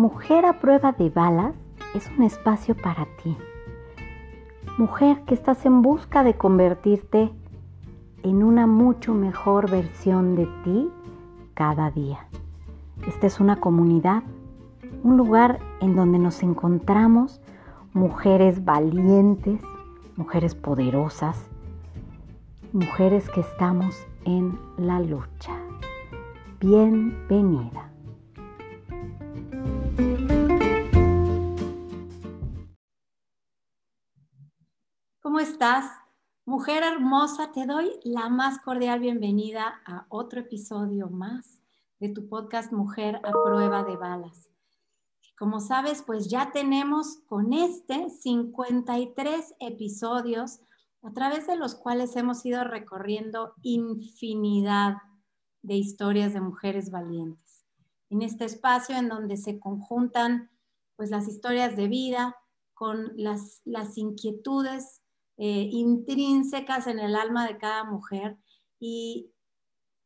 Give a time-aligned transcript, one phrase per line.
[0.00, 1.54] Mujer a prueba de balas
[1.94, 3.36] es un espacio para ti.
[4.78, 7.30] Mujer que estás en busca de convertirte
[8.22, 10.88] en una mucho mejor versión de ti
[11.52, 12.26] cada día.
[13.06, 14.22] Esta es una comunidad,
[15.02, 17.42] un lugar en donde nos encontramos
[17.92, 19.60] mujeres valientes,
[20.16, 21.46] mujeres poderosas,
[22.72, 25.52] mujeres que estamos en la lucha.
[26.58, 27.89] Bienvenida.
[35.30, 35.88] ¿Cómo estás?
[36.44, 41.62] Mujer hermosa, te doy la más cordial bienvenida a otro episodio más
[42.00, 44.50] de tu podcast Mujer a prueba de balas.
[45.38, 50.62] Como sabes, pues ya tenemos con este 53 episodios
[51.04, 54.96] a través de los cuales hemos ido recorriendo infinidad
[55.62, 57.64] de historias de mujeres valientes.
[58.08, 60.50] En este espacio en donde se conjuntan
[60.96, 62.34] pues las historias de vida
[62.74, 64.99] con las, las inquietudes
[65.42, 68.36] eh, intrínsecas en el alma de cada mujer
[68.78, 69.32] y,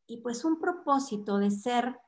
[0.07, 1.99] y pues un propósito de ser,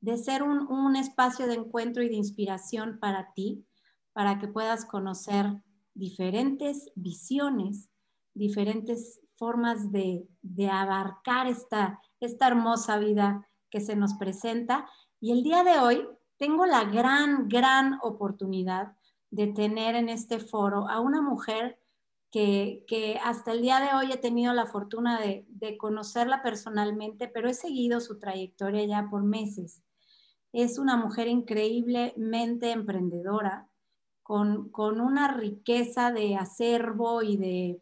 [0.00, 3.66] de ser un, un espacio de encuentro y de inspiración para ti,
[4.14, 7.90] para que puedas conocer diferentes visiones,
[8.32, 14.88] diferentes formas de, de abarcar esta, esta hermosa vida que se nos presenta.
[15.20, 16.08] Y el día de hoy
[16.38, 18.96] tengo la gran, gran oportunidad
[19.30, 21.79] de tener en este foro a una mujer
[22.30, 25.46] que, hasta el día de hoy he tenido la fortuna de,
[25.78, 29.82] conocerla personalmente, pero he seguido su trayectoria ya por meses.
[30.52, 33.68] Es una mujer increíblemente emprendedora,
[34.22, 37.80] con, con una riqueza de acervo y de,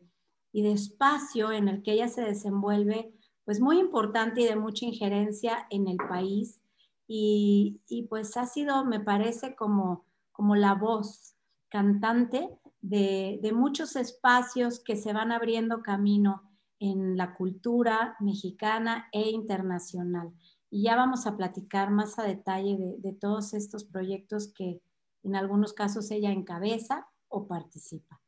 [0.53, 3.13] y de espacio en el que ella se desenvuelve
[3.45, 6.61] pues muy importante y de mucha injerencia en el país
[7.07, 11.35] y, pues ha sido, me parece, como, como la voz
[11.71, 16.43] cantante de, muchos espacios que se van abriendo camino
[16.79, 20.33] en la cultura mexicana e internacional.
[20.71, 24.81] Y ya vamos a platicar más a detalle de, de todos estos proyectos que
[25.23, 28.21] en algunos casos ella encabeza o participa.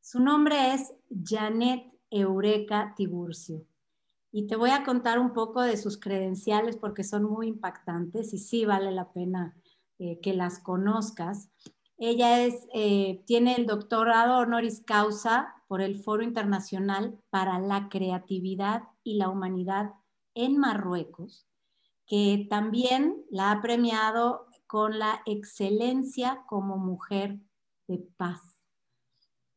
[0.00, 3.66] Su nombre es Janet Eureka Tiburcio
[4.30, 8.38] y te voy a contar un poco de sus credenciales porque son muy impactantes y
[8.38, 9.56] sí vale la pena
[9.98, 11.50] eh, que las conozcas.
[11.98, 18.84] Ella es, eh, tiene el doctorado honoris causa por el Foro Internacional para la Creatividad
[19.02, 19.94] y la Humanidad
[20.34, 21.48] en Marruecos,
[22.06, 27.40] que también la ha premiado con la excelencia como mujer
[27.88, 28.60] de paz.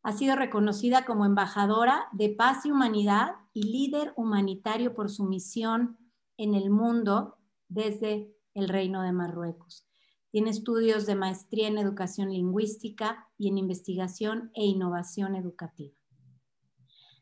[0.02, 6.00] Ha sido reconocida como embajadora de paz y humanidad y líder humanitario por su misión
[6.38, 7.38] en el mundo
[7.68, 9.91] desde el Reino de Marruecos.
[10.32, 15.94] Tiene estudios de maestría en educación lingüística y en investigación e innovación educativa.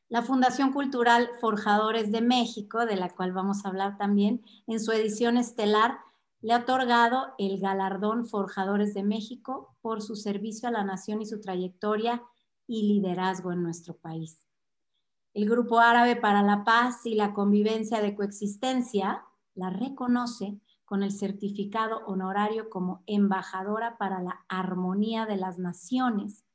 [0.10, 4.92] La Fundación Cultural Forjadores de México, de la cual vamos a hablar también, en su
[4.92, 6.00] edición estelar
[6.42, 11.26] le ha otorgado el galardón Forjadores de México por su servicio a la nación y
[11.26, 12.24] su trayectoria
[12.66, 14.48] y liderazgo en nuestro país.
[15.34, 20.60] El Grupo Árabe para la Paz y la Convivencia de Coexistencia la reconoce
[20.90, 26.46] con el certificado honorario como embajadora para la armonía de las naciones,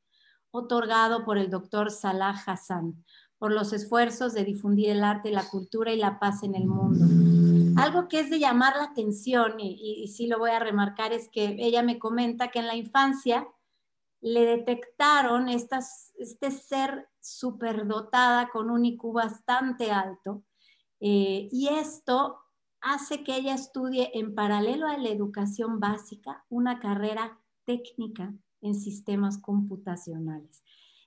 [0.51, 3.05] otorgado por el doctor Salah Hassan,
[3.39, 7.07] por los esfuerzos de difundir el arte, la cultura y la paz en el mundo.
[7.81, 11.29] Algo que es de llamar la atención, y, y, sí lo voy a remarcar, es
[11.29, 13.47] que ella me comenta que en la infancia
[14.21, 20.43] le detectaron estas, este ser superdotada con un IQ bastante alto.
[20.99, 22.44] Eh, y esto
[22.85, 29.39] hace que ella estudie en paralelo a la educación básica una carrera técnica en sistemas
[29.39, 30.63] computacionales.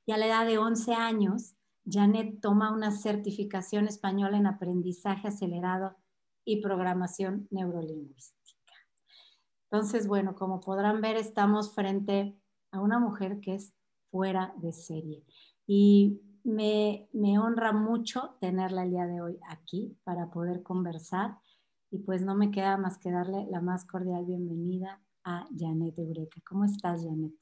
[0.06, 1.56] Y a la edad de 11 años,
[1.86, 5.96] Janet toma una certificación española en aprendizaje acelerado
[6.44, 8.74] y programación neurolingüística.
[9.70, 12.38] Entonces, bueno, como podrán ver, estamos frente
[12.72, 13.74] a una mujer que es
[14.10, 15.24] fuera de serie.
[15.68, 21.38] Y me, me, honra mucho tenerla el día de hoy aquí para poder conversar.
[21.90, 26.42] Y pues no me queda más que darle la más cordial bienvenida a Janet Eureka.
[26.46, 27.34] ¿Cómo estás, Janet?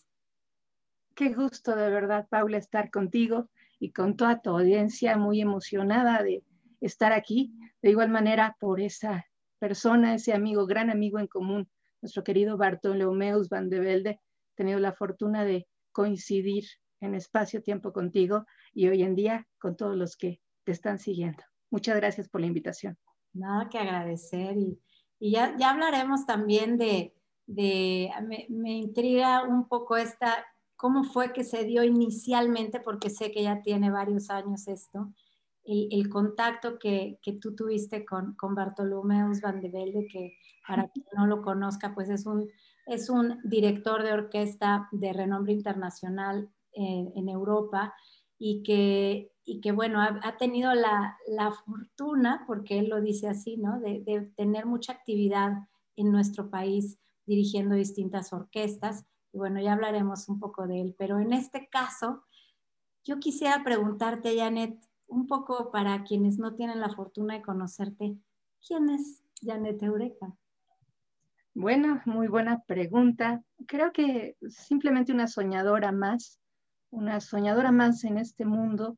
[1.15, 3.49] Qué gusto de verdad, Paula, estar contigo
[3.79, 6.43] y con toda tu audiencia, muy emocionada de
[6.81, 7.53] estar aquí.
[7.81, 9.25] De igual manera, por esa
[9.59, 11.69] persona, ese amigo, gran amigo en común,
[12.01, 14.19] nuestro querido Bartolomeus Van de Velde,
[14.55, 16.65] tenido la fortuna de coincidir
[17.01, 21.43] en espacio-tiempo contigo y hoy en día con todos los que te están siguiendo.
[21.71, 22.97] Muchas gracias por la invitación.
[23.35, 24.79] Nada que agradecer y,
[25.19, 27.13] y ya, ya, hablaremos también de,
[27.45, 30.45] de me, me, intriga un poco esta,
[30.77, 35.13] cómo fue que se dio inicialmente, porque sé que ya tiene varios años esto,
[35.65, 40.87] el, el contacto que, que, tú tuviste con, con Bartolomeus Van de Velde, que para
[40.87, 42.49] quien no lo conozca, pues es un,
[42.85, 47.93] es un director de orquesta de renombre internacional en, en Europa
[48.37, 53.57] y que, y que bueno, ha, tenido la, la, fortuna, porque él lo dice así,
[53.57, 53.79] ¿no?
[53.79, 56.97] De, de tener mucha actividad en nuestro país
[57.27, 59.05] dirigiendo distintas orquestas.
[59.31, 62.23] Y bueno, ya hablaremos un poco de él, pero en este caso,
[63.03, 68.17] yo quisiera preguntarte, Janet, un poco para quienes no tienen la fortuna de conocerte,
[68.67, 70.35] ¿quién es Janet Eureka?
[71.53, 73.43] Bueno, muy buena pregunta.
[73.67, 76.39] Creo que simplemente una soñadora más,
[76.89, 78.97] una soñadora más en este mundo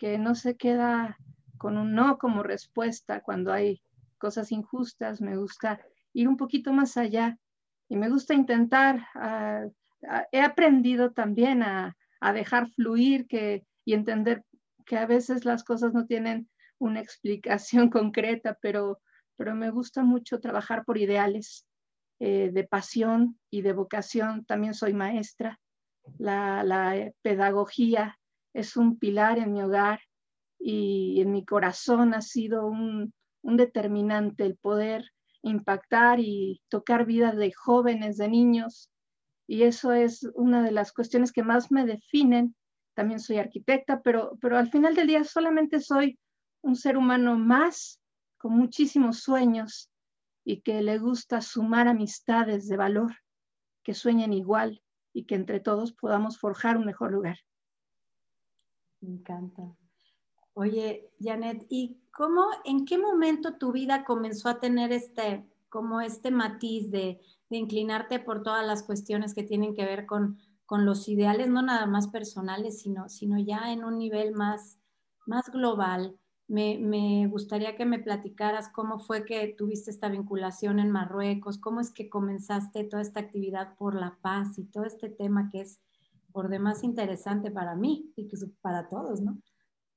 [0.00, 1.18] que no se queda
[1.58, 3.82] con un no como respuesta cuando hay
[4.16, 5.20] cosas injustas.
[5.20, 5.78] Me gusta
[6.14, 7.38] ir un poquito más allá
[7.86, 11.94] y me gusta intentar, uh, uh, he aprendido también a,
[12.34, 14.42] dejar fluir que, y entender
[14.86, 16.48] que a veces las cosas no tienen
[16.78, 19.00] una explicación concreta, pero,
[19.36, 21.66] pero me gusta mucho trabajar por ideales
[22.20, 24.46] eh, de pasión y de vocación.
[24.46, 25.60] También soy maestra.
[26.18, 28.18] La, la pedagogía
[28.52, 30.00] es un pilar en mi hogar
[30.58, 33.12] y en mi corazón ha sido un,
[33.42, 35.04] determinante el poder
[35.42, 38.90] impactar y tocar vidas de jóvenes, de niños.
[39.46, 42.54] Y eso es una de las cuestiones que más me definen.
[42.94, 46.18] También soy arquitecta, pero, pero al final del día solamente soy
[46.62, 47.98] un ser humano más
[48.36, 49.90] con muchísimos sueños
[50.44, 53.14] y que le gusta sumar amistades de valor,
[53.82, 54.82] que sueñen igual
[55.12, 57.38] y que entre todos podamos forjar un mejor lugar.
[59.00, 59.74] Me encanta.
[60.54, 66.30] Oye, Janet, ¿y cómo, en qué momento tu vida comenzó a tener este, como este
[66.30, 71.08] matiz de, de inclinarte por todas las cuestiones que tienen que ver con, con los
[71.08, 74.78] ideales, no nada más personales, sino, sino ya en un nivel más,
[75.26, 76.16] más global?
[76.46, 81.80] Me, me, gustaría que me platicaras cómo fue que tuviste esta vinculación en Marruecos, cómo
[81.80, 85.80] es que comenzaste toda esta actividad por la paz y todo este tema que es
[86.32, 88.28] por demás interesante para mí y
[88.60, 89.38] para todos, ¿no?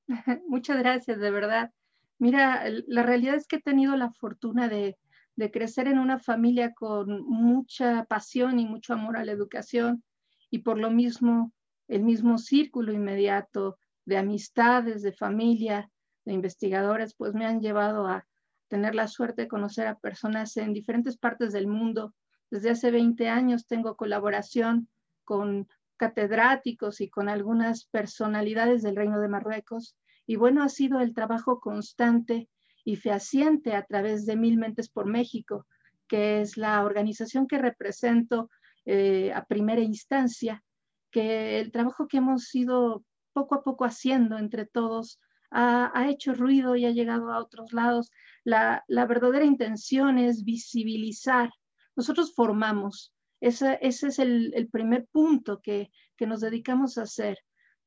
[0.48, 1.70] Muchas gracias, de verdad.
[2.18, 4.96] Mira, la realidad es que he tenido la fortuna de,
[5.36, 10.02] de crecer en una familia con mucha pasión y mucho amor a la educación
[10.50, 11.52] y por lo mismo
[11.88, 15.90] el mismo círculo inmediato de amistades, de familia,
[16.24, 18.26] de investigadores, pues me han llevado a
[18.68, 22.14] tener la suerte de conocer a personas en diferentes partes del mundo.
[22.50, 24.88] Desde hace 20 años tengo colaboración
[25.24, 29.96] con catedráticos y con algunas personalidades del Reino de Marruecos.
[30.26, 32.48] Y bueno, ha sido el trabajo constante
[32.84, 35.66] y fehaciente a través de Mil Mentes por México,
[36.08, 38.50] que es la organización que represento
[38.84, 40.62] eh, a primera instancia,
[41.10, 45.20] que el trabajo que hemos ido poco a poco haciendo entre todos
[45.50, 48.10] ha, ha hecho ruido y ha llegado a otros lados.
[48.44, 51.50] La, la verdadera intención es visibilizar.
[51.96, 53.13] Nosotros formamos,
[53.46, 57.38] ese, es el, el primer punto que, que, nos dedicamos a hacer.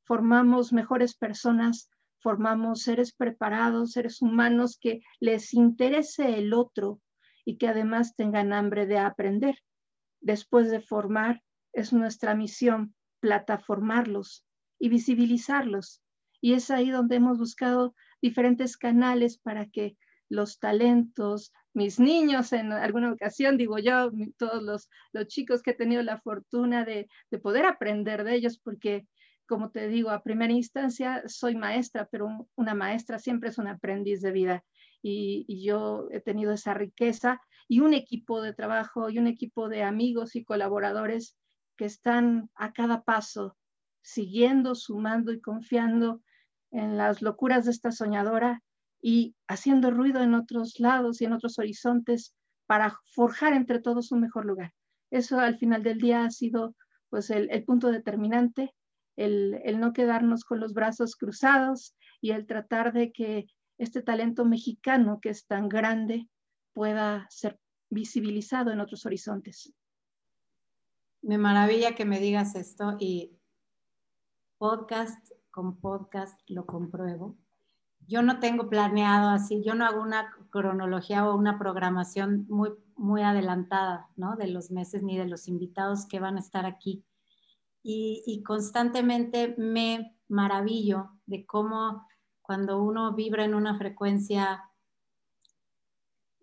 [0.04, 1.89] Formamos mejores personas,
[2.19, 7.02] formamos seres preparados, seres humanos que les interese el otro
[7.44, 9.56] y que además tengan hambre de aprender.
[10.21, 11.42] Después de formar,
[11.73, 14.45] es nuestra misión plataformarlos
[14.80, 16.04] y visibilizarlos.
[16.40, 19.97] Y es ahí donde hemos buscado diferentes canales para que
[20.29, 25.75] los talentos, mis niños en alguna ocasión, digo yo, todos los, los chicos que he
[25.75, 29.07] tenido la fortuna de, de, poder aprender de ellos, porque
[29.47, 34.21] como te digo, a primera instancia soy maestra, pero una maestra siempre es un aprendiz
[34.21, 34.63] de vida.
[35.01, 39.69] Y, y yo he tenido esa riqueza y un equipo de trabajo y un equipo
[39.69, 41.37] de amigos y colaboradores
[41.77, 43.55] que están a cada paso
[44.01, 46.21] siguiendo, sumando y confiando
[46.71, 48.63] en las locuras de esta soñadora
[49.01, 52.35] y haciendo ruido en otros lados y en otros horizontes
[52.66, 54.73] para forjar entre todos un mejor lugar.
[55.11, 56.75] Eso al final del día ha sido
[57.09, 58.73] pues el, el punto determinante,
[59.16, 63.45] el, el, no quedarnos con los brazos cruzados y el tratar de que
[63.77, 66.27] este talento mexicano que es tan grande
[66.73, 69.73] pueda ser visibilizado en otros horizontes.
[71.21, 73.37] Me maravilla que me digas esto y
[74.57, 77.37] podcast con podcast lo compruebo
[78.07, 83.21] yo no tengo planeado así, yo no hago una cronología o una programación muy, muy
[83.21, 84.35] adelantada, ¿no?
[84.37, 87.04] De los meses ni de los invitados que van a estar aquí.
[87.83, 92.06] Y, constantemente me maravillo de cómo
[92.42, 94.64] cuando uno vibra en una frecuencia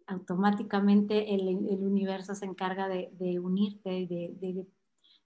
[0.06, 1.46] automáticamente el,
[1.84, 4.66] universo se encarga de, unirte, de,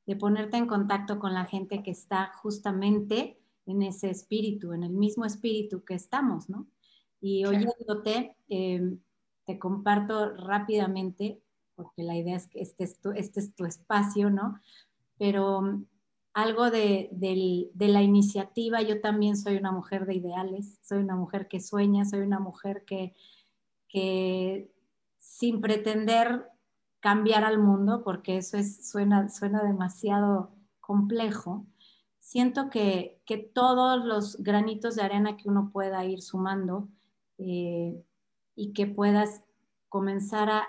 [0.07, 4.93] de, ponerte en contacto con la gente que está justamente en ese espíritu, en el
[4.93, 6.67] mismo espíritu que estamos, ¿no?
[7.21, 8.99] Y oyéndote, em,
[9.45, 11.41] te comparto rápidamente,
[11.75, 14.59] porque la idea es que este es tu, este es tu espacio, ¿no?
[15.19, 15.85] Pero
[16.33, 17.11] algo de,
[17.77, 22.21] la iniciativa, yo también soy una mujer de ideales, soy una mujer que sueña, soy
[22.21, 23.15] una mujer que,
[23.89, 24.71] que
[25.19, 26.47] sin pretender
[27.01, 31.67] cambiar al mundo, porque eso es, suena, suena demasiado complejo,
[32.29, 33.23] siento que,
[33.55, 36.89] todos los granitos de arena que uno pueda ir sumando
[37.39, 38.05] eh,
[38.55, 39.43] y que puedas
[39.89, 40.67] comenzar a,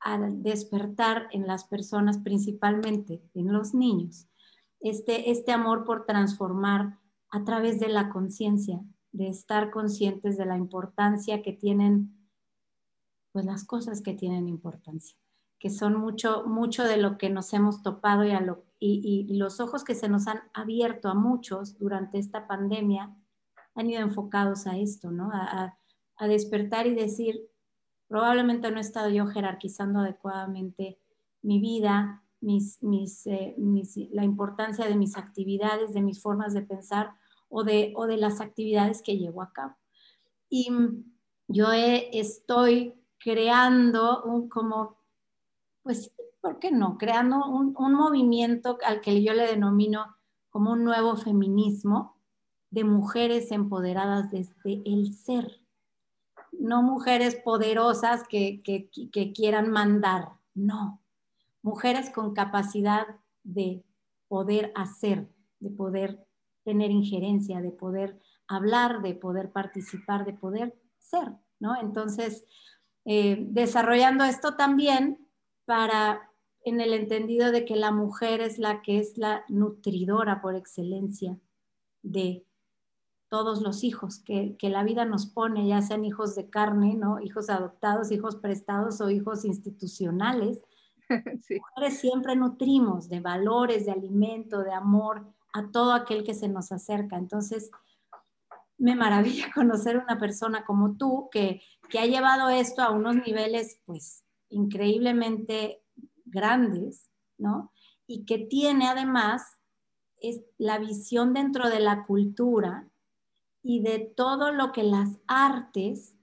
[0.00, 4.26] a despertar en las personas, principalmente en los niños,
[4.80, 6.98] este, este amor por transformar
[7.30, 8.80] a través de la conciencia,
[9.12, 12.16] de estar conscientes de la importancia que tienen,
[13.30, 15.16] pues las cosas que tienen importancia,
[15.60, 18.32] que son mucho, mucho de lo que nos hemos topado y,
[18.80, 23.14] y, los ojos que se nos han abierto a muchos durante esta pandemia
[23.74, 25.30] han ido enfocados a esto, ¿no?
[25.32, 25.76] A,
[26.28, 27.48] despertar y decir,
[28.06, 30.98] probablemente no he estado yo jerarquizando adecuadamente
[31.40, 33.54] mi vida, eh,
[34.12, 37.14] la importancia de mis actividades, de mis formas de pensar
[37.48, 39.76] o de, o de las actividades que llevo a cabo.
[40.50, 40.68] Y
[41.48, 44.98] yo estoy creando un como,
[45.82, 46.98] pues, ¿por qué no?
[46.98, 50.16] Creando un, movimiento al que yo le denomino
[50.50, 52.16] como un nuevo feminismo
[52.70, 55.60] de mujeres empoderadas desde el ser,
[56.52, 61.02] no mujeres poderosas que, que, que quieran mandar, no,
[61.62, 63.06] mujeres con capacidad
[63.42, 63.84] de
[64.28, 65.28] poder hacer,
[65.58, 66.26] de poder
[66.64, 71.80] tener injerencia, de poder hablar, de poder participar, de poder ser, ¿no?
[71.80, 72.44] Entonces,
[73.04, 75.26] eh, desarrollando esto también
[75.64, 76.29] para,
[76.64, 81.38] en el entendido de que la mujer es la que es la nutridora por excelencia
[82.02, 82.44] de
[83.28, 87.20] todos los hijos que, que, la vida nos pone, ya sean hijos de carne, ¿no?
[87.20, 90.62] hijos adoptados, hijos prestados o hijos institucionales,
[91.50, 96.72] Mujeres siempre nutrimos de valores, de alimento, de amor a todo aquel que se nos
[96.72, 97.16] acerca.
[97.16, 97.70] Entonces,
[98.78, 103.80] me maravilla conocer una persona como tú que, que ha llevado esto a unos niveles,
[103.84, 105.79] pues, increíblemente
[106.30, 107.72] grandes, ¿no?
[108.06, 109.42] Y que tiene además
[110.20, 112.88] es la visión dentro de la cultura
[113.62, 116.14] y de todo lo que las artes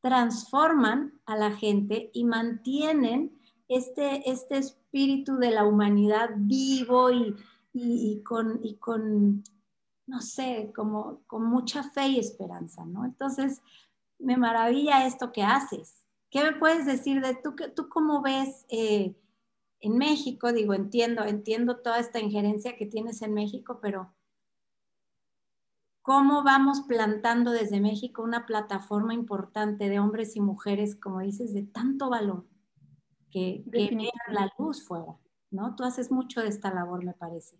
[0.00, 3.38] transforman a la gente y mantienen
[3.68, 7.10] este, este espíritu de la humanidad vivo
[7.72, 9.44] y, con, con,
[10.06, 13.04] no sé, como con mucha fe y esperanza, ¿no?
[13.04, 13.62] Entonces,
[14.18, 16.04] me maravilla esto que haces.
[16.30, 19.14] ¿Qué me puedes decir de tú, tú cómo ves eh,
[19.80, 20.52] en México?
[20.52, 24.14] Digo, entiendo, entiendo toda esta injerencia que tienes en México, pero
[26.02, 31.62] cómo vamos plantando desde México una plataforma importante de hombres y mujeres, como dices, de
[31.62, 32.46] tanto valor,
[33.30, 35.16] que, que la luz fuera,
[35.50, 35.74] ¿no?
[35.76, 37.56] Tú haces mucho de esta labor, me parece.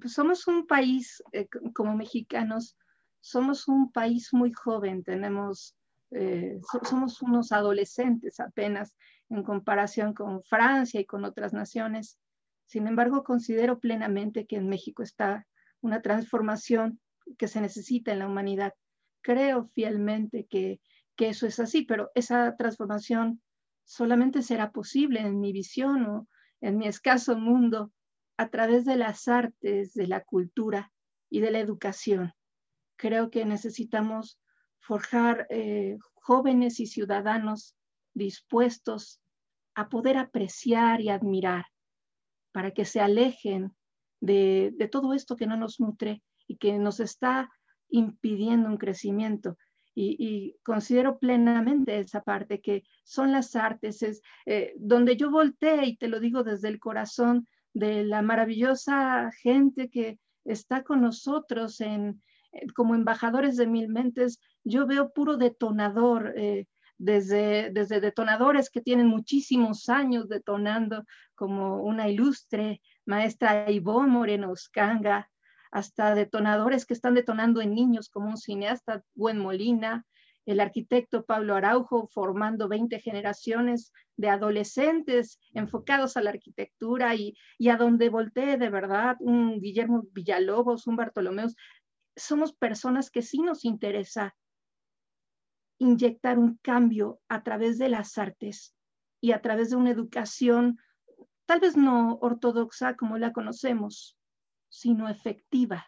[0.00, 2.76] Pues somos un país, eh, como mexicanos,
[3.20, 5.75] somos un país muy joven, tenemos,
[6.12, 8.94] eh, somos unos adolescentes apenas
[9.28, 12.18] en comparación con Francia y con otras naciones.
[12.66, 15.46] Sin embargo, considero plenamente que en México está
[15.80, 17.00] una transformación
[17.38, 18.74] que se necesita en la humanidad.
[19.22, 20.80] Creo fielmente que,
[21.16, 23.42] que eso es así, pero esa transformación
[23.84, 26.28] solamente será posible en mi visión o
[26.60, 27.92] en mi escaso mundo
[28.36, 30.92] a través de las artes, de la cultura
[31.30, 32.32] y de la educación.
[32.96, 34.38] Creo que necesitamos
[34.86, 37.76] forjar eh, jóvenes y ciudadanos
[38.14, 39.20] dispuestos
[39.74, 41.66] a poder apreciar y admirar
[42.52, 43.74] para que se alejen
[44.20, 47.50] de, todo esto que no nos nutre y que nos está
[47.88, 49.58] impidiendo un crecimiento.
[49.98, 55.96] Y, considero plenamente esa parte que son las artes, es eh, donde yo volteé y
[55.96, 62.22] te lo digo desde el corazón de la maravillosa gente que está con nosotros en,
[62.74, 66.32] como embajadores de Mil Mentes, yo veo puro detonador.
[66.36, 66.66] Eh,
[66.98, 75.28] desde, desde detonadores que tienen muchísimos años detonando, como una ilustre maestra Ivonne Moreno Oscanga,
[75.70, 80.06] hasta detonadores que están detonando en niños, como un cineasta, Gwen Molina,
[80.46, 87.36] el arquitecto Pablo Araujo, formando 20 generaciones de adolescentes enfocados a la arquitectura y,
[87.68, 91.56] a donde voltee de verdad, un Guillermo Villalobos, un Bartolomeos,
[92.16, 94.34] somos personas que sí nos interesa
[95.78, 98.74] inyectar un cambio a través de las artes
[99.20, 100.78] y a través de una educación
[101.46, 104.18] tal vez no ortodoxa como la conocemos,
[104.68, 105.86] sino efectiva,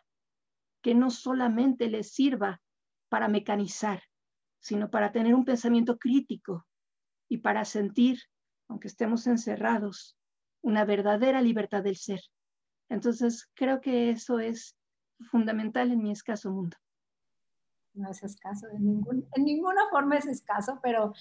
[0.83, 2.61] que no solamente le sirva
[3.09, 4.03] para mecanizar,
[4.61, 6.67] sino para tener un pensamiento crítico
[7.29, 8.19] y para sentir,
[8.69, 10.17] aunque estemos encerrados,
[10.63, 12.21] una verdadera libertad del ser.
[12.89, 14.78] Entonces, creo que eso es
[15.31, 16.77] fundamental en mi escaso mundo.
[17.95, 21.13] No es escaso, en, ningún, en ninguna forma es escaso, pero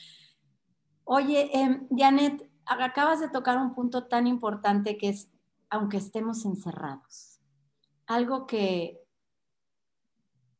[1.03, 5.31] oye, eh, Janet, acabas de tocar un punto tan importante que es,
[5.69, 7.39] aunque estemos encerrados,
[8.05, 9.01] algo que,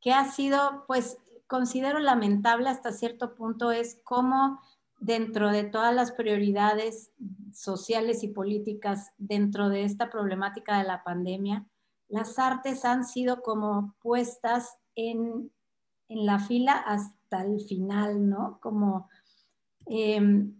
[0.02, 1.18] que ha sido, pues,
[1.48, 4.60] considero lamentable hasta cierto punto es cómo
[5.00, 7.12] dentro de todas las prioridades
[7.54, 11.66] sociales y políticas dentro de esta problemática de la pandemia,
[12.10, 15.52] las artes han sido como puestas en,
[16.10, 18.60] la fila hasta el final, ¿no?
[18.62, 19.10] Como,
[19.88, 20.56] em,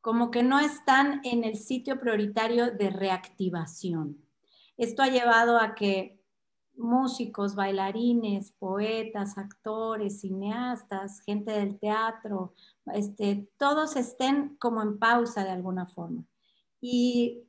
[0.00, 4.24] como que no están en el sitio prioritario de reactivación.
[4.76, 6.16] Esto ha llevado a que
[6.76, 12.54] músicos, bailarines, poetas, actores, cineastas, gente del teatro,
[12.92, 16.24] este, todos estén como en pausa de alguna forma.
[16.80, 17.45] Y,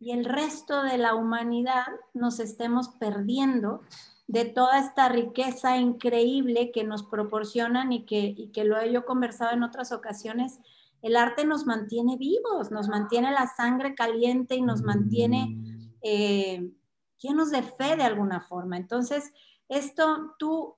[0.00, 3.82] y el resto de la humanidad nos estemos perdiendo
[4.26, 9.04] de toda esta riqueza increíble que nos proporcionan y que, y que lo he yo
[9.04, 10.60] conversado en otras ocasiones.
[11.00, 15.56] El arte nos mantiene vivos, nos mantiene la sangre caliente y nos mantiene
[16.02, 16.70] eh,
[17.18, 18.76] llenos de fe de alguna forma.
[18.76, 19.32] Entonces,
[19.68, 20.76] esto tú,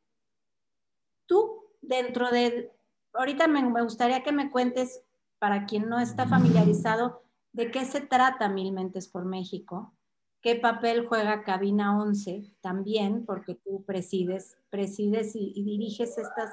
[1.26, 2.72] tú dentro de,
[3.14, 5.02] ahorita me, gustaría que me cuentes,
[5.38, 7.22] para quien no está familiarizado,
[7.52, 9.94] de qué se trata Mil Mentes por México,
[10.40, 16.50] qué papel juega Cabina 11 también, porque tú presides, presides y, diriges estas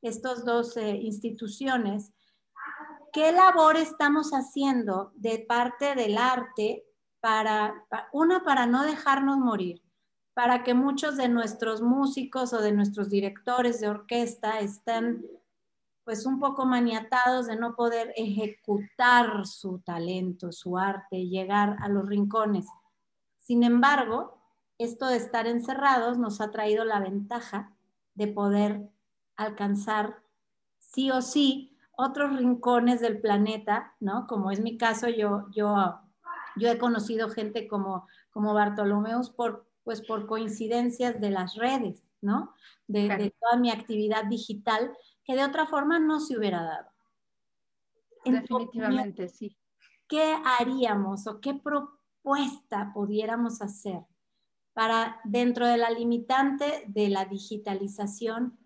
[0.00, 2.12] estos dos eh, instituciones.
[3.12, 6.84] ¿Qué labor estamos haciendo de parte del arte
[7.20, 9.82] para, una, para no dejarnos morir,
[10.34, 15.26] para que muchos de nuestros músicos o de nuestros directores de orquesta estén
[16.08, 22.08] pues un poco maniatados de no poder ejecutar su talento, su arte, llegar a los
[22.08, 22.64] rincones.
[23.40, 24.40] Sin embargo,
[24.78, 27.76] esto de estar encerrados nos ha traído la ventaja
[28.14, 28.88] de poder
[29.36, 30.22] alcanzar
[30.78, 34.26] sí o sí otros rincones del planeta, ¿no?
[34.26, 36.00] Como es mi caso, yo, yo
[36.56, 42.54] yo he conocido gente como, como Bartolomeus por, pues por coincidencias de las redes, ¿no?
[42.86, 44.96] De, toda mi actividad digital,
[45.28, 46.90] que de otra forma no se hubiera dado.
[48.24, 49.54] Definitivamente, sí.
[50.08, 54.06] ¿Qué haríamos o qué propuesta pudiéramos hacer
[54.72, 58.58] para, dentro de la limitante de la digitalización,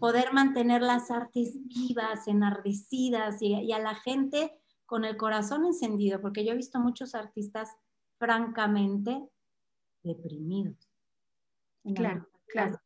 [0.00, 6.20] poder mantener las artes vivas, enardecidas y, y a la gente con el corazón encendido,
[6.20, 7.70] porque yo he visto muchos artistas
[8.18, 9.28] francamente
[10.02, 10.76] deprimidos.
[11.94, 12.80] Claro, claro.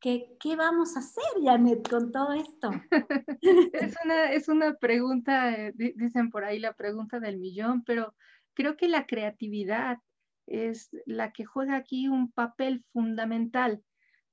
[0.00, 2.70] ¿Qué, ¿Qué, vamos a hacer, Janet, con todo esto?
[3.72, 8.14] es, una, es una pregunta, eh, dicen por ahí la pregunta del millón, pero
[8.54, 9.98] creo que la creatividad
[10.46, 13.82] es la que juega aquí un papel fundamental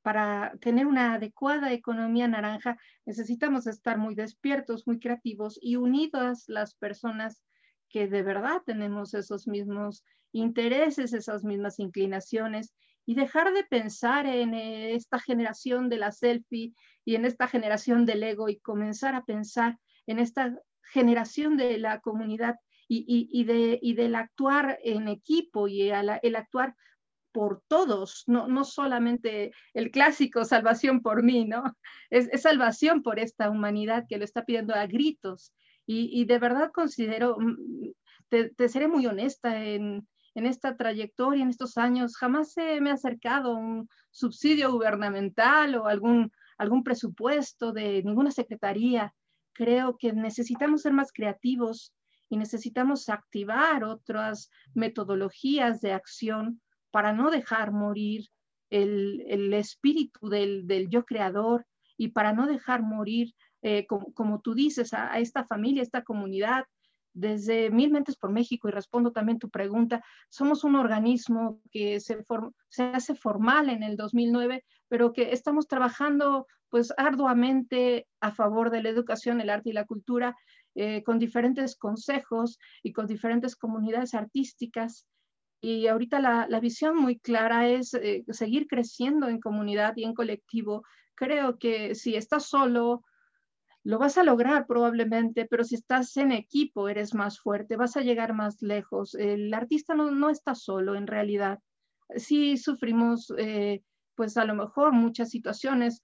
[0.02, 6.76] para tener una adecuada economía naranja necesitamos estar muy despiertos, muy creativos y unidas las
[6.76, 7.44] personas
[7.90, 12.74] que de verdad tenemos esos mismos intereses, esas mismas inclinaciones
[13.08, 16.74] y dejar de pensar en eh, esta generación de la selfie
[17.06, 22.02] y en esta generación del ego y comenzar a pensar en esta generación de la
[22.02, 22.58] comunidad
[22.90, 26.76] y, de, del actuar en equipo y el actuar
[27.32, 31.64] por todos, no, no solamente el clásico salvación por mí, ¿no?
[32.10, 35.54] Es, salvación por esta humanidad que lo está pidiendo a gritos.
[35.86, 37.92] Y, de verdad considero, mm,
[38.30, 42.94] te, seré muy honesta, en, en, esta trayectoria, en estos años, jamás se me ha
[42.94, 49.16] acercado un subsidio gubernamental o algún, algún presupuesto de ninguna secretaría.
[49.54, 51.92] Creo que necesitamos ser más creativos
[52.30, 58.28] y necesitamos activar otras metodologías de acción para no dejar morir
[58.70, 61.66] el, espíritu del, yo creador
[61.98, 66.66] y para no dejar morir, eh, como, tú dices, a, esta familia, a esta comunidad.
[67.18, 72.24] Desde Mil Mentes por México, y respondo también tu pregunta, somos un organismo que se,
[72.70, 78.84] se hace formal en el 2009, pero que estamos trabajando pues arduamente a favor de
[78.84, 80.36] la educación, el arte y la cultura,
[80.76, 85.08] eh, con diferentes consejos y con diferentes comunidades artísticas
[85.60, 90.84] y ahorita la, visión muy clara es eh, seguir creciendo en comunidad y en colectivo.
[91.16, 93.04] Creo que si estás solo,
[93.88, 98.02] lo vas a lograr probablemente, pero si estás en equipo eres más fuerte, vas a
[98.02, 99.16] llegar más lejos.
[99.16, 101.60] El artista no, no está solo en realidad.
[102.18, 103.82] Sí sufrimos, eh,
[104.14, 106.04] pues a lo mejor muchas situaciones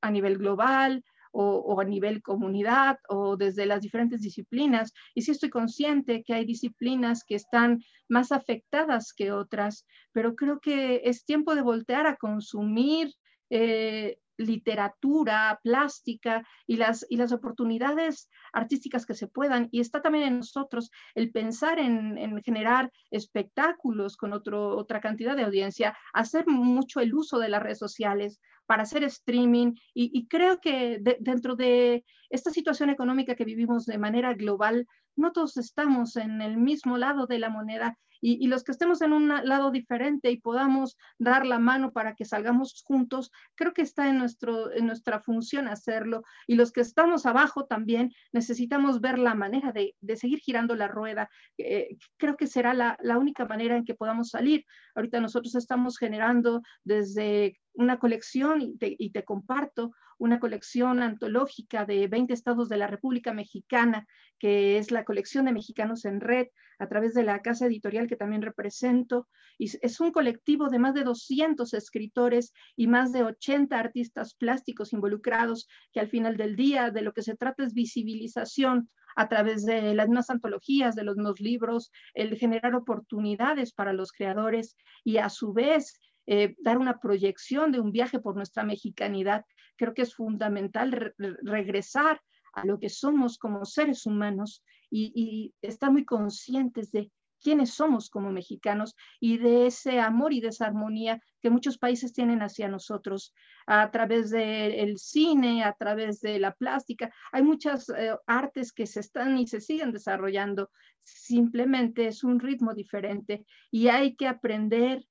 [0.00, 4.92] a nivel global, o, a nivel comunidad o desde las diferentes disciplinas.
[5.14, 10.58] Y sí estoy consciente que hay disciplinas que están más afectadas que otras, pero creo
[10.58, 13.14] que es tiempo de voltear a consumir
[13.48, 19.68] eh, literatura, plástica y las, y las oportunidades artísticas que se puedan.
[19.70, 25.44] Y está también en nosotros el pensar en, generar espectáculos con otro, otra cantidad de
[25.44, 29.74] audiencia, hacer mucho el uso de las redes sociales para hacer streaming.
[29.94, 35.56] Y, creo que dentro de esta situación económica que vivimos de manera global, no todos
[35.56, 39.72] estamos en el mismo lado de la moneda y, los que estemos en un lado
[39.72, 44.72] diferente y podamos dar la mano para que salgamos juntos, creo que está en, nuestro,
[44.72, 46.22] en nuestra función hacerlo.
[46.46, 51.28] Y los que estamos abajo también necesitamos ver la manera de, seguir girando la rueda.
[51.58, 54.64] Eh, creo que será la, la única manera en que podamos salir.
[54.94, 62.32] Ahorita nosotros estamos generando desde una colección y te, comparto una colección antológica de 20
[62.32, 64.06] estados de la República Mexicana,
[64.38, 68.16] que es la colección de Mexicanos en Red, a través de la casa editorial que
[68.16, 69.28] también represento.
[69.58, 74.92] Y es un colectivo de más de 200 escritores y más de 80 artistas plásticos
[74.92, 79.64] involucrados, que al final del día de lo que se trata es visibilización a través
[79.64, 85.18] de las mismas antologías, de los nuevos libros, el generar oportunidades para los creadores y
[85.18, 89.44] a su vez eh, dar una proyección de un viaje por nuestra mexicanidad.
[89.76, 92.20] Creo que es fundamental regresar
[92.52, 98.30] a lo que somos como seres humanos y, estar muy conscientes de quiénes somos como
[98.30, 103.34] mexicanos y de ese amor y de esa armonía que muchos países tienen hacia nosotros
[103.66, 107.12] a través del cine, a través de la plástica.
[107.32, 110.70] Hay muchas eh, artes que se están y se siguen desarrollando.
[111.02, 115.04] Simplemente es un ritmo diferente y hay que aprender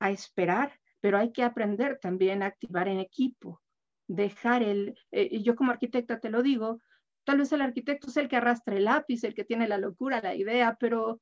[0.00, 3.62] a esperar, pero hay que aprender también a activar en equipo,
[4.08, 6.80] dejar el, eh, yo como arquitecta te lo digo,
[7.24, 10.20] tal vez el arquitecto es el que arrastra el lápiz, el que tiene la locura,
[10.20, 11.20] la idea, pero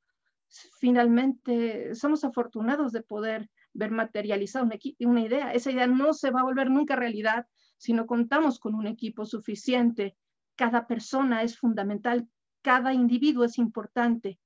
[0.81, 5.53] finalmente somos afortunados de poder ver materializada una, una idea.
[5.53, 9.27] Esa idea no se va a volver nunca realidad si no contamos con un equipo
[9.27, 10.17] suficiente.
[10.57, 12.29] Cada persona es fundamental,
[12.63, 14.39] cada individuo es importante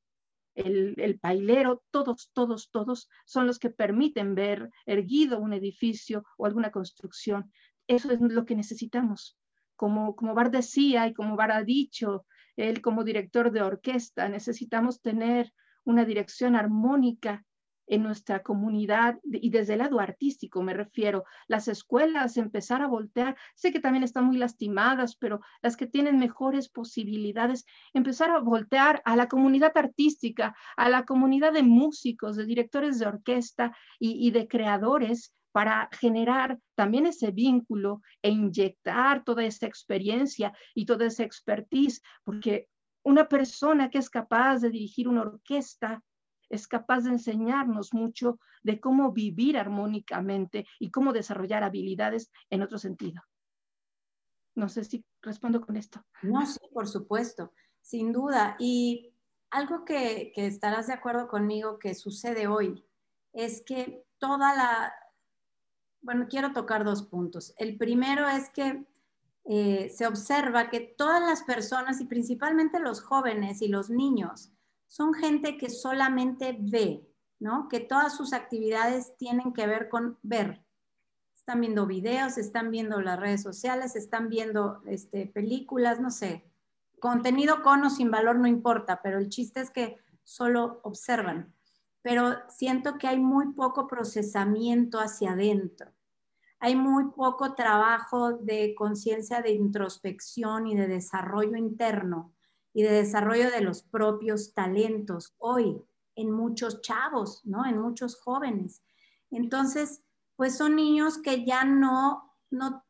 [0.54, 6.46] el, el, pailero, todos, todos, todos son los que permiten ver erguido un edificio o
[6.46, 7.52] alguna construcción.
[7.86, 9.38] Eso es lo que necesitamos.
[9.76, 15.00] Como, como Bar decía y como Bar ha dicho, él como director de orquesta, necesitamos
[15.00, 15.52] tener
[15.84, 17.44] una dirección armónica
[17.86, 23.36] en nuestra comunidad y desde el lado artístico me refiero, las escuelas empezar a voltear,
[23.54, 29.02] sé que también están muy lastimadas, pero las que tienen mejores posibilidades, empezar a voltear
[29.04, 34.30] a la comunidad artística, a la comunidad de músicos, de directores de orquesta y, y
[34.30, 41.24] de creadores para generar también ese vínculo e inyectar toda esa experiencia y toda esa
[41.24, 42.68] expertise, porque
[43.04, 46.02] una persona que es capaz de dirigir una orquesta
[46.52, 52.78] es capaz de enseñarnos mucho de cómo vivir armónicamente y cómo desarrollar habilidades en otro
[52.78, 53.22] sentido.
[54.54, 56.04] No sé si respondo con esto.
[56.20, 58.56] No, sí, por supuesto, sin duda.
[58.58, 59.14] Y
[59.50, 62.84] algo que, estarás de acuerdo conmigo que sucede hoy
[63.32, 64.94] es que toda la,
[66.02, 67.54] bueno, quiero tocar dos puntos.
[67.56, 68.84] El primero es que
[69.44, 74.52] eh, se observa que todas las personas y principalmente los jóvenes y los niños
[74.92, 77.08] son gente que solamente ve,
[77.40, 77.66] ¿no?
[77.70, 80.66] Que todas sus actividades tienen que ver con ver.
[81.34, 86.44] Están viendo videos, están viendo las redes sociales, están viendo este, películas, no sé.
[87.00, 91.54] Contenido con o sin valor no importa, pero el chiste es que solo observan.
[92.02, 95.90] Pero siento que hay muy poco procesamiento hacia adentro.
[96.58, 102.34] Hay muy poco trabajo de conciencia, de introspección y de desarrollo interno
[102.74, 105.82] y de desarrollo de los propios talentos hoy
[106.14, 107.66] en muchos chavos, ¿no?
[107.66, 108.82] En muchos jóvenes.
[109.30, 110.02] Entonces,
[110.36, 112.84] pues son niños que ya no, no,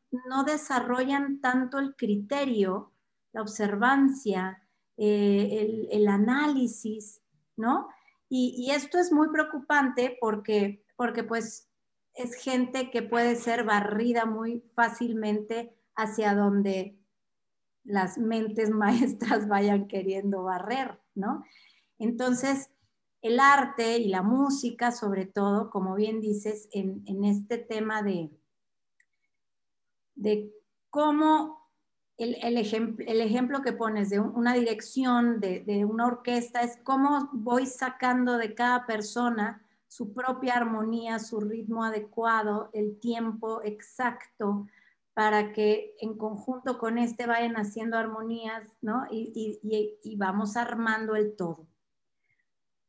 [0.45, 2.91] desarrollan tanto el criterio,
[3.31, 4.61] la observancia,
[4.97, 7.21] eh, el, análisis,
[7.55, 7.87] ¿no?
[8.29, 11.69] Y, y, esto es muy preocupante porque, porque pues
[12.13, 17.02] es gente que puede ser barrida muy fácilmente hacia donde
[17.83, 21.43] las mentes maestras vayan queriendo barrer, ¿no?
[21.99, 22.69] Entonces,
[23.21, 28.29] el arte y la música, sobre todo, como bien dices, en, este tema de,
[30.15, 30.51] de
[30.89, 31.69] cómo
[32.17, 32.57] el, el,
[33.21, 38.53] ejemplo que pones de una dirección, de, de, una orquesta, es cómo voy sacando de
[38.53, 44.67] cada persona su propia armonía, su ritmo adecuado, el tiempo exacto,
[45.13, 49.05] para que en conjunto con este vayan haciendo armonías, ¿no?
[49.11, 51.67] Y, y, y vamos armando el todo.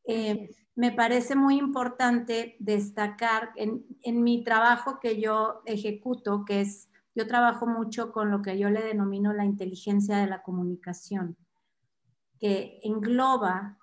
[0.07, 6.91] Eh, me parece muy importante destacar en, en, mi trabajo que yo ejecuto, que es,
[7.15, 11.37] yo trabajo mucho con lo que yo le denomino la inteligencia de la comunicación,
[12.39, 13.79] que engloba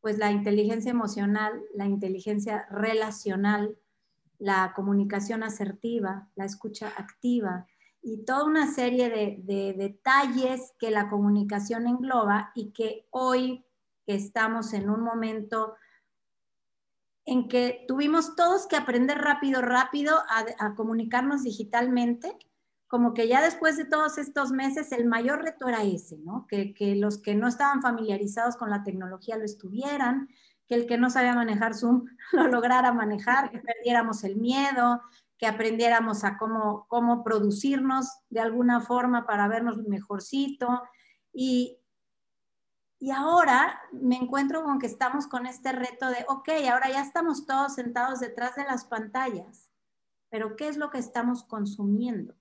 [0.00, 3.78] pues la inteligencia emocional, la inteligencia relacional,
[4.38, 7.66] la comunicación asertiva, la escucha activa
[8.02, 13.64] y toda una serie de, detalles que la comunicación engloba y que hoy
[14.06, 15.74] que estamos en un momento
[17.24, 20.18] en que tuvimos todos que aprender rápido, rápido
[20.58, 22.36] a, comunicarnos digitalmente,
[22.86, 26.46] como que ya después de todos estos meses el mayor reto era ese, ¿no?
[26.46, 30.28] Que, que los que no estaban familiarizados con la tecnología lo estuvieran,
[30.66, 35.02] que el que no sabía manejar Zoom lo lograra manejar, que perdiéramos el miedo,
[35.38, 40.82] que aprendiéramos a cómo, cómo producirnos de alguna forma para vernos mejorcito.
[41.32, 41.78] Y,
[42.98, 47.46] y ahora me encuentro con que estamos con este reto de, ok, ahora ya estamos
[47.46, 49.70] todos sentados detrás de las pantallas,
[50.30, 52.34] pero ¿qué es lo que estamos consumiendo?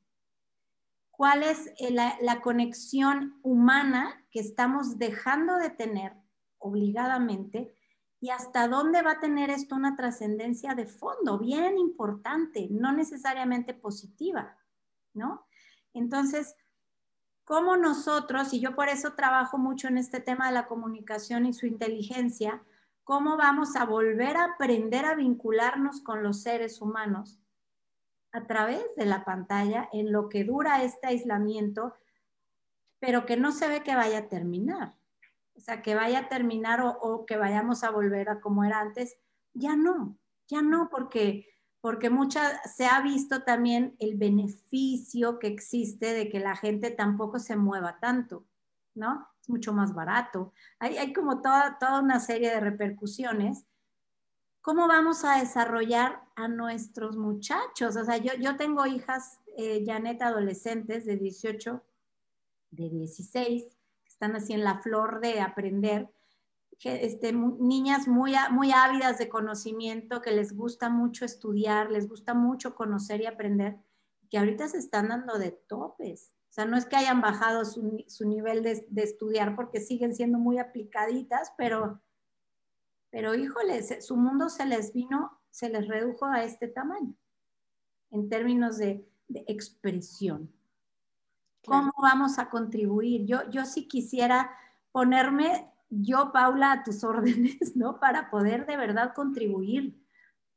[1.12, 6.13] ¿Cuál es la, la conexión humana que estamos dejando de tener
[6.57, 7.73] obligadamente
[8.23, 13.73] y hasta dónde va a tener esto una trascendencia de fondo, bien importante, no necesariamente
[13.73, 14.57] positiva,
[15.13, 15.45] ¿no?
[15.93, 16.55] Entonces,
[17.43, 21.51] ¿cómo nosotros, y yo por eso trabajo mucho en este tema de la comunicación y
[21.51, 22.63] su inteligencia,
[23.03, 27.41] cómo vamos a volver a aprender a vincularnos con los seres humanos
[28.31, 31.93] a través de la pantalla en lo que dura este aislamiento,
[32.99, 34.95] pero que no se ve que vaya a terminar?
[35.55, 39.17] O sea, que vaya a terminar o, que vayamos a volver a como era antes,
[39.53, 41.47] ya no, ya no, porque,
[41.81, 47.39] porque mucha, se ha visto también el beneficio que existe de que la gente tampoco
[47.39, 48.45] se mueva tanto,
[48.95, 49.27] ¿no?
[49.41, 50.53] Es mucho más barato.
[50.79, 53.65] Hay, hay como toda, toda una serie de repercusiones.
[54.61, 57.97] ¿Cómo vamos a desarrollar a nuestros muchachos?
[57.97, 61.83] O sea, yo, yo tengo hijas, eh, Janet, adolescentes de 18,
[62.71, 63.72] de 16,
[64.23, 66.09] están así en la flor de aprender,
[66.86, 72.73] este, niñas muy, muy ávidas de conocimiento, que les gusta mucho estudiar, les gusta mucho
[72.73, 73.75] conocer y aprender,
[74.29, 76.36] que ahorita se están dando de topes.
[76.49, 80.57] O sea, no es que hayan bajado su, nivel de, estudiar porque siguen siendo muy
[80.57, 82.01] aplicaditas, pero,
[83.09, 87.13] pero híjole, su mundo se les vino, se les redujo a este tamaño
[88.12, 89.05] en términos de
[89.47, 90.49] expresión.
[91.65, 93.26] ¿Cómo vamos a contribuir?
[93.26, 94.52] Yo, yo sí quisiera
[94.91, 97.99] ponerme yo, Paula, a tus órdenes, ¿no?
[97.99, 100.02] Para poder de verdad contribuir,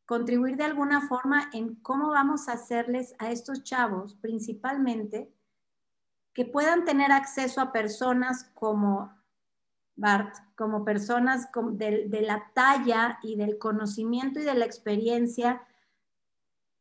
[0.05, 5.33] contribuir de alguna forma en cómo vamos a hacerles a estos chavos, principalmente,
[6.33, 9.13] que puedan tener acceso a personas como
[9.95, 15.67] Bart, como personas de, de la talla y del conocimiento y de la experiencia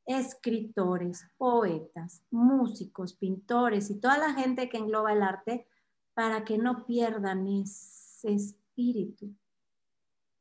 [0.05, 5.67] escritores, poetas, músicos, pintores y toda la gente que engloba el arte
[6.13, 9.33] para que no pierdan ese espíritu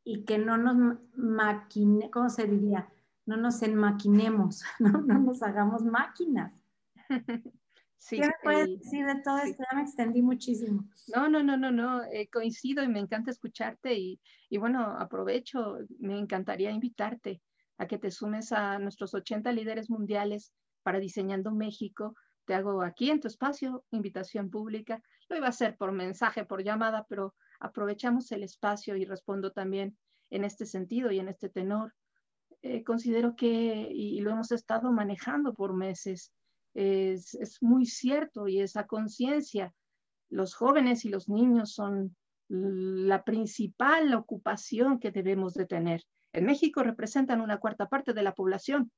[0.05, 2.89] y que no nos maquine, ¿cómo se diría?
[3.27, 6.53] No nos enmaquinemos, no, no nos hagamos máquinas.
[7.97, 9.63] Sí, ¿Qué me puedes eh, decir de todo esto?
[9.63, 10.85] Ya me extendí muchísimo.
[11.15, 15.79] No, no, no, no, no, eh, coincido y me encanta escucharte y, y bueno, aprovecho,
[16.01, 17.41] me encantaría invitarte
[17.79, 22.15] a que te sumes a nuestros 80 líderes mundiales para Diseñando México.
[22.45, 25.03] Te hago aquí en tu espacio invitación pública.
[25.29, 29.97] Lo iba a hacer por mensaje, por llamada, pero aprovechamos el espacio y respondo también
[30.31, 31.95] en este sentido y en este tenor.
[32.63, 36.33] Eh, considero que, y, lo hemos estado manejando por meses,
[36.75, 39.73] es, es muy cierto y esa conciencia,
[40.31, 42.17] los jóvenes y los niños son
[42.49, 46.03] la principal ocupación que debemos de tener.
[46.35, 48.91] En México representan una cuarta parte de la población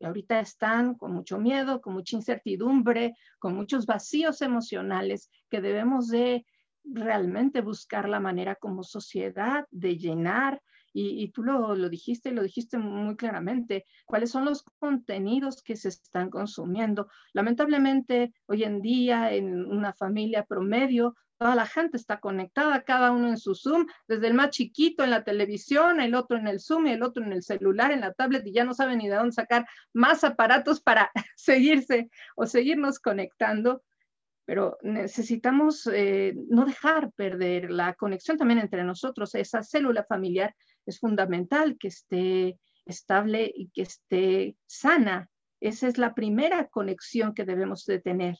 [0.00, 6.08] y ahorita están con mucho miedo, con mucha incertidumbre, con muchos vacíos emocionales que debemos
[6.08, 6.46] de
[6.84, 10.62] realmente buscar la manera como sociedad de llenar.
[11.00, 15.90] Y, tú lo, lo dijiste, lo dijiste muy claramente, cuáles son los contenidos que se
[15.90, 17.08] están consumiendo.
[17.34, 23.28] Lamentablemente, hoy en día, en una familia promedio, toda la gente está conectada, cada uno
[23.28, 26.88] en su Zoom, desde el más chiquito en la televisión, el otro en el Zoom
[26.88, 29.14] y el otro en el celular, en la tablet, y ya no saben ni de
[29.14, 33.82] dónde sacar más aparatos para seguirse o seguirnos conectando.
[34.44, 39.34] pero necesitamos eh, no dejar perder la conexión también entre nosotros.
[39.34, 40.54] Esa célula familiar
[40.86, 45.28] es fundamental que esté estable y que esté sana.
[45.60, 48.36] Esa es la primera conexión que debemos de tener.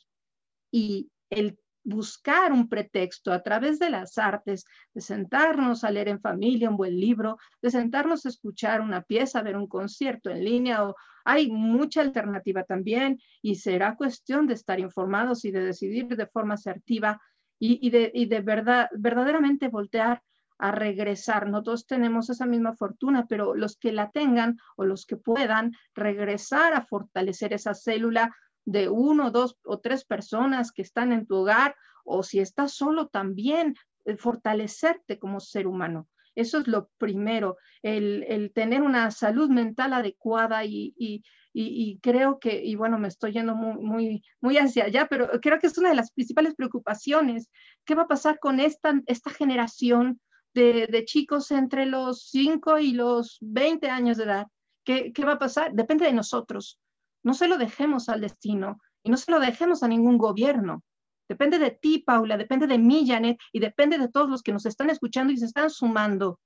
[0.71, 6.21] Y el buscar un pretexto a través de las artes, de sentarnos a leer en
[6.21, 10.85] familia un buen libro, de sentarnos a escuchar una pieza, ver un concierto en línea,
[10.85, 16.27] o hay mucha alternativa también y será cuestión de estar informados y de decidir de
[16.27, 17.21] forma asertiva
[17.61, 20.23] y, de, y de verdad, verdaderamente voltear
[20.57, 21.49] a regresar.
[21.49, 25.73] No todos tenemos esa misma fortuna, pero los que la tengan o los que puedan
[25.93, 31.37] regresar a fortalecer esa célula de uno, dos o tres personas que están en tu
[31.37, 36.07] hogar o si estás solo también, eh, fortalecerte como ser humano.
[36.35, 42.75] Eso es lo primero, el, tener una salud mental adecuada y, y, creo que, y
[42.75, 45.95] bueno, me estoy yendo muy, muy, muy hacia allá, pero creo que es una de
[45.95, 47.49] las principales preocupaciones.
[47.83, 50.21] ¿Qué va a pasar con esta, esta generación
[50.53, 54.47] de, de chicos entre los 5 y los 20 años de edad?
[54.85, 55.73] ¿Qué, ¿Qué va a pasar?
[55.73, 56.79] Depende de nosotros.
[57.23, 60.83] No se lo dejemos al destino y no se lo dejemos a ningún gobierno.
[61.27, 64.65] Depende de ti, Paula, depende de mí, Janet, y depende de todos los que nos
[64.65, 66.39] están escuchando y se están sumando.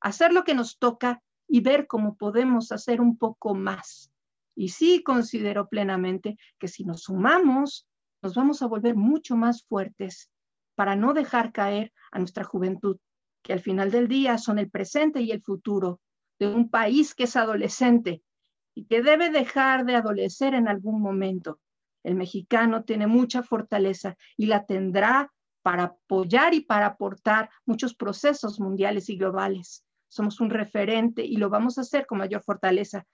[0.00, 4.10] Hacer lo que nos toca y ver cómo podemos hacer un poco más.
[4.54, 7.86] Y sí considero plenamente que si nos sumamos,
[8.22, 10.30] nos vamos a volver mucho más fuertes
[10.74, 12.96] para no dejar caer a nuestra juventud,
[13.42, 16.00] que al final del día son el presente y el futuro
[16.38, 18.22] de un país que es adolescente
[18.74, 21.60] y que debe dejar de adolecer en algún momento.
[22.02, 25.32] El mexicano tiene mucha fortaleza y la tendrá
[25.62, 29.84] para apoyar y para aportar muchos procesos mundiales y globales.
[30.08, 33.06] Somos un referente y lo vamos a hacer con mayor fortaleza.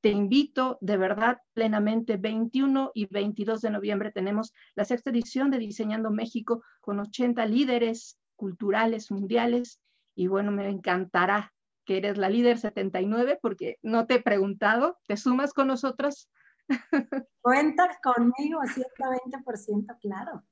[0.00, 5.58] Te invito de verdad plenamente, 21 y 22 de noviembre tenemos la sexta edición de
[5.58, 9.80] Diseñando México con 80 líderes culturales mundiales
[10.16, 11.52] y bueno, me encantará
[11.84, 16.30] que eres la líder 79 porque no te he preguntado, ¿te sumas con nosotros?
[17.40, 20.42] Cuenta conmigo, 120%, claro.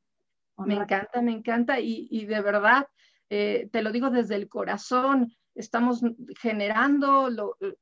[0.59, 2.87] Me encanta, me encanta y, de verdad,
[3.31, 6.03] eh, te lo digo desde el corazón, estamos
[6.41, 7.31] generando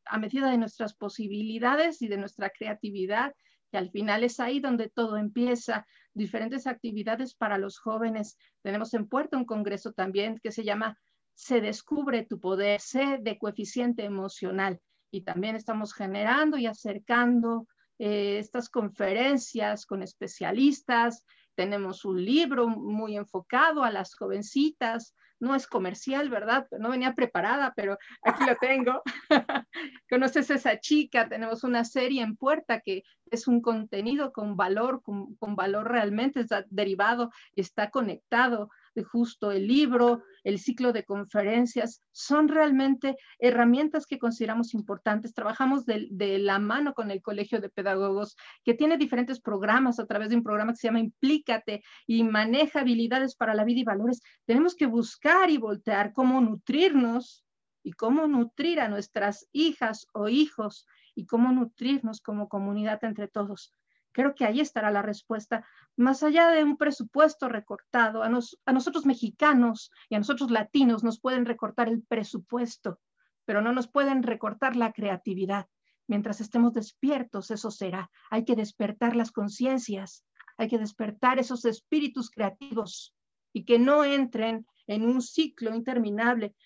[0.04, 3.34] a medida de nuestras posibilidades y de nuestra creatividad,
[3.70, 8.38] que al final es ahí donde todo empieza, diferentes actividades para los jóvenes.
[8.62, 10.98] Tenemos en Puerto un congreso también que se llama
[11.38, 14.80] Se descubre tu poder, sé de coeficiente emocional.
[15.12, 17.68] Y también estamos generando y acercando
[18.00, 21.24] eh, estas conferencias con especialistas.
[21.54, 25.14] Tenemos un libro muy enfocado a las jovencitas.
[25.38, 26.66] No es comercial, ¿verdad?
[26.76, 29.00] No venía preparada, pero aquí lo tengo.
[30.10, 31.28] Conoces a esa chica.
[31.28, 36.40] Tenemos una serie en puerta que es un contenido con valor, con, con valor realmente,
[36.40, 38.70] está derivado está conectado
[39.04, 45.34] justo el libro, el ciclo de conferencias, son realmente herramientas que consideramos importantes.
[45.34, 50.30] Trabajamos de, la mano con el Colegio de Pedagogos, que tiene diferentes programas a través
[50.30, 54.22] de un programa que se llama Implícate y maneja habilidades para la vida y valores.
[54.46, 57.44] Tenemos que buscar y voltear cómo nutrirnos
[57.82, 63.72] y cómo nutrir a nuestras hijas o hijos y cómo nutrirnos como comunidad entre todos.
[64.18, 65.64] Creo que ahí estará la respuesta.
[65.96, 71.46] Más allá de un presupuesto recortado, a, nosotros mexicanos y a nosotros latinos nos pueden
[71.46, 72.98] recortar el presupuesto,
[73.44, 75.68] pero no nos pueden recortar la creatividad.
[76.08, 78.10] Mientras estemos despiertos, eso será.
[78.28, 80.24] Hay que despertar las conciencias,
[80.56, 83.14] hay que despertar esos espíritus creativos
[83.52, 86.56] y que no entren en un ciclo interminable.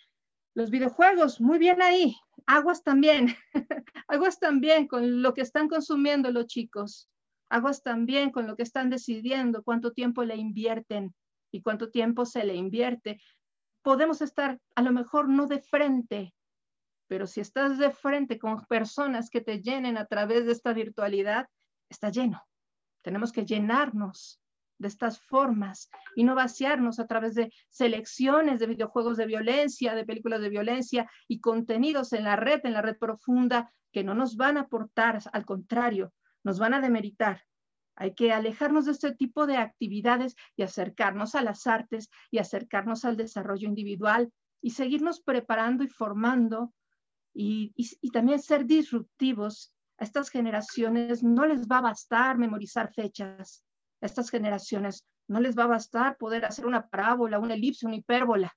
[0.54, 2.16] Los videojuegos, muy bien ahí.
[2.46, 3.36] Aguas también,
[4.08, 7.10] aguas también con lo que están consumiendo los chicos
[7.52, 11.14] aguas también con lo que están decidiendo, cuánto tiempo le invierten
[11.50, 13.20] y cuánto tiempo se le invierte.
[13.82, 16.34] Podemos estar a lo mejor no de frente,
[17.08, 21.46] pero si estás de frente con personas que te llenen a través de esta virtualidad,
[21.90, 22.42] está lleno.
[23.02, 24.40] Tenemos que llenarnos
[24.78, 30.06] de estas formas y no vaciarnos a través de selecciones de videojuegos de violencia, de
[30.06, 34.36] películas de violencia y contenidos en la red, en la red profunda, que no nos
[34.36, 36.14] van a aportar, al contrario,
[36.44, 37.42] nos van a demeritar.
[37.94, 43.04] Hay que alejarnos de este tipo de actividades y acercarnos a las artes y acercarnos
[43.04, 44.32] al desarrollo individual
[44.62, 46.72] y seguirnos preparando y formando
[47.34, 47.72] y,
[48.12, 49.74] también ser disruptivos.
[49.98, 53.62] A estas generaciones no les va a bastar memorizar fechas.
[54.00, 57.96] A estas generaciones no les va a bastar poder hacer una parábola, una elipse, una
[57.96, 58.56] hipérbola.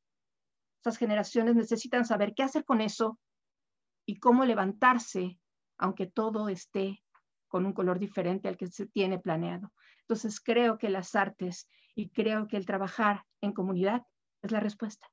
[0.77, 3.19] Estas generaciones necesitan saber qué hacer con eso
[4.05, 5.39] y cómo levantarse
[5.77, 7.03] aunque todo esté
[7.55, 9.71] con un color diferente al que se tiene planeado.
[10.01, 14.05] Entonces creo que las artes y creo que el trabajar en comunidad
[14.41, 15.07] es la respuesta.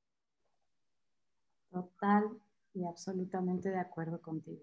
[1.71, 2.25] Total
[2.73, 4.61] y absolutamente de acuerdo contigo.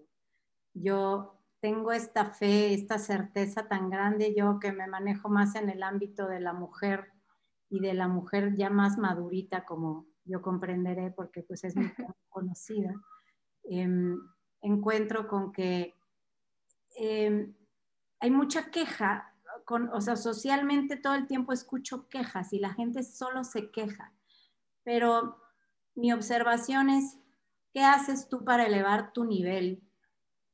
[0.75, 5.81] Yo tengo esta fe, esta certeza tan grande, yo que me manejo más en el
[5.81, 7.11] ámbito de la mujer
[7.67, 11.91] y de la mujer ya más madurita, como yo comprenderé, porque pues es muy
[12.29, 12.93] conocida,
[13.63, 14.19] em,
[14.61, 15.95] encuentro con que
[16.95, 17.55] em,
[18.21, 19.33] hay mucha queja,
[19.65, 24.13] con, o sea, socialmente todo el tiempo escucho quejas y la gente solo se queja,
[24.83, 25.41] pero
[25.95, 27.17] mi observación es,
[27.73, 29.83] ¿qué haces tú para elevar tu nivel,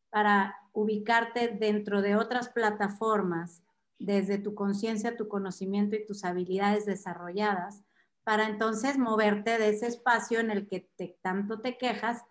[0.10, 3.64] para ubicarte dentro de otras plataformas,
[4.00, 7.84] desde tu conciencia, tu conocimiento y tus habilidades desarrolladas,
[8.24, 10.90] para entonces moverte de ese espacio en el que
[11.22, 12.24] tanto te quejas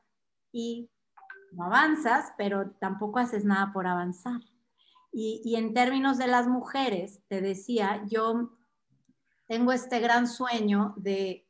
[0.52, 0.90] y
[1.52, 4.40] no avanzas, pero tampoco haces nada por avanzar.
[5.18, 8.50] Y, en términos de las mujeres, te decía, yo
[9.48, 11.48] tengo este gran sueño de,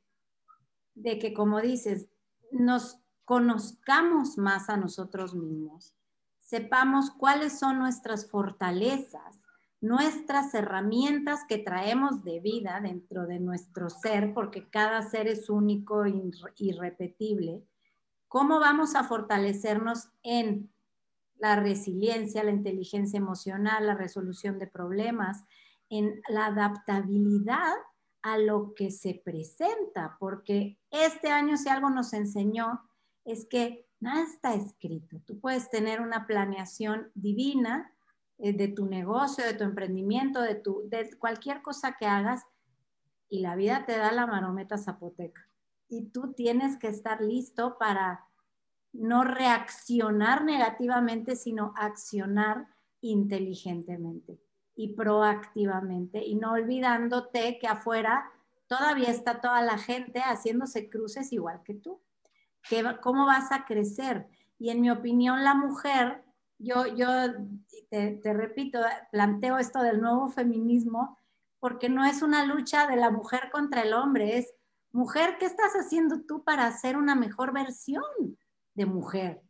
[0.94, 2.06] de que, como dices,
[2.52, 5.96] nos conozcamos más a nosotros mismos,
[6.38, 9.40] sepamos cuáles son nuestras fortalezas,
[9.80, 16.04] nuestras herramientas que traemos de vida dentro de nuestro ser, porque cada ser es único
[16.04, 16.14] e
[16.58, 17.64] irrepetible,
[18.28, 20.70] cómo vamos a fortalecernos en
[21.38, 25.44] la resiliencia, la inteligencia emocional, la resolución de problemas,
[25.88, 27.74] en la adaptabilidad
[28.22, 32.80] a lo que se presenta, porque este año si algo nos enseñó
[33.24, 35.20] es que nada está escrito.
[35.24, 37.92] Tú puedes tener una planeación divina
[38.38, 42.42] eh, de tu negocio, de tu emprendimiento, de, tu, de cualquier cosa que hagas
[43.28, 45.48] y la vida te da la marometa zapoteca.
[45.88, 48.25] Y tú tienes que estar listo para
[48.98, 52.66] no reaccionar negativamente, sino accionar
[53.00, 54.40] inteligentemente
[54.74, 58.30] y proactivamente y no olvidándote que afuera
[58.66, 62.00] todavía está toda la gente haciéndose cruces igual que tú.
[63.00, 64.26] ¿Cómo vas a crecer?
[64.58, 66.24] Y en mi opinión, la mujer,
[66.58, 67.06] yo, yo
[67.90, 68.80] te, te repito,
[69.12, 71.18] planteo esto del nuevo feminismo
[71.60, 74.52] porque no es una lucha de la mujer contra el hombre, es
[74.92, 78.02] mujer, ¿qué estás haciendo tú para ser una mejor versión?
[78.76, 79.42] De mujer.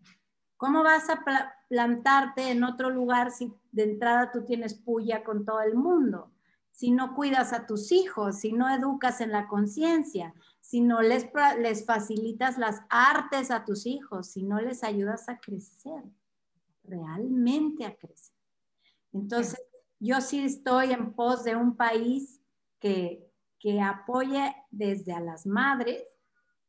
[0.56, 1.22] ¿Cómo vas a
[1.68, 6.32] plantarte en otro lugar si de entrada tú tienes puya con todo el mundo?
[6.70, 11.26] Si no cuidas a tus hijos, si no educas en la conciencia, si no les,
[11.58, 16.02] les facilitas las artes a tus hijos, si no les ayudas a crecer,
[16.84, 18.34] realmente a crecer.
[19.12, 19.60] Entonces,
[19.98, 22.40] yo sí estoy en pos de un país
[22.78, 23.26] que,
[23.58, 26.02] que apoye desde a las madres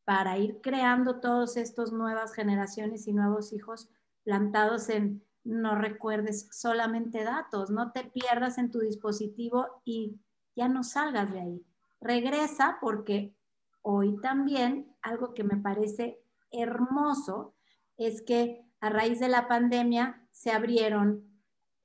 [0.08, 3.89] para ir creando todos estos nuevas generaciones y nuevos hijos
[4.24, 10.18] plantados en no recuerdes solamente datos, no te pierdas en tu dispositivo y
[10.55, 11.66] ya no salgas de ahí.
[11.99, 13.36] Regresa porque
[13.82, 17.53] hoy también algo que me parece hermoso
[17.97, 21.38] es que a raíz de la pandemia se abrieron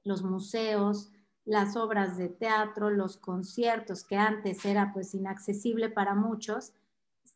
[0.04, 1.10] los museos,
[1.44, 6.72] las obras de teatro, los conciertos que antes era pues inaccesible para muchos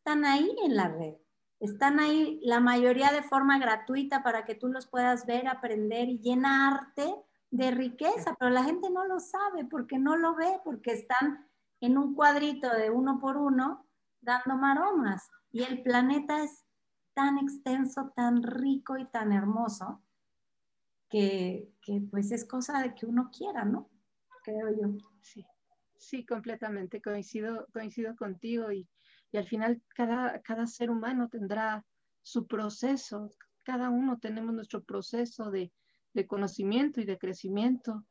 [0.06, 1.14] están ahí en la red.
[1.58, 6.20] Están ahí la mayoría de forma gratuita para que tú los puedas ver, aprender y
[6.20, 7.12] llenarte
[7.50, 11.48] de riqueza, pero la gente no lo sabe porque no lo ve, porque están
[11.80, 13.84] en un cuadrito de uno por uno
[14.20, 15.28] dando maromas.
[15.50, 16.64] Y el planeta es
[17.12, 20.02] tan extenso, tan rico y tan hermoso
[21.08, 23.90] que, que pues es cosa de que uno quiera, ¿no?
[24.44, 24.98] Creo yo.
[25.20, 25.44] Sí,
[25.98, 27.02] sí, completamente.
[27.02, 28.86] Coincido, coincido contigo y
[29.32, 31.84] y al final cada, cada ser humano tendrá
[32.22, 33.30] su proceso,
[33.62, 35.72] cada uno tenemos nuestro proceso de,
[36.14, 38.04] de conocimiento y de crecimiento.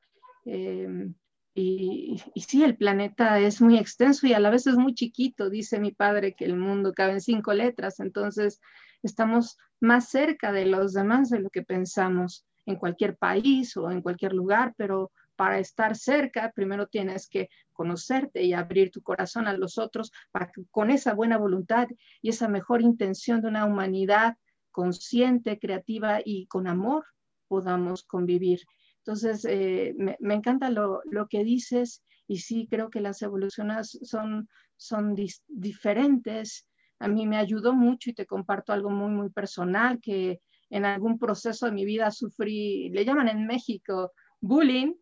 [0.45, 1.11] Eh,
[1.53, 5.49] y, y, sí, el planeta es muy extenso y a la vez es muy chiquito.
[5.49, 8.59] Dice mi padre que el mundo cabe en cinco letras, entonces
[9.03, 14.01] estamos más cerca de los demás de lo que pensamos en cualquier país o en
[14.01, 19.53] cualquier lugar, pero para estar cerca, primero tienes que conocerte y abrir tu corazón a
[19.53, 21.88] los otros para que con esa buena voluntad
[22.21, 24.38] y esa mejor intención de una humanidad
[24.71, 27.05] consciente, creativa y con amor
[27.47, 28.61] podamos convivir.
[28.99, 35.15] Entonces, eh, me, encanta lo, que dices y sí creo que las evoluciones son, son
[35.47, 36.67] diferentes.
[36.99, 41.19] A mí me ayudó mucho y te comparto algo muy, muy personal que en algún
[41.19, 44.11] proceso de mi vida sufrí, le llaman en México
[44.47, 44.93] bullying,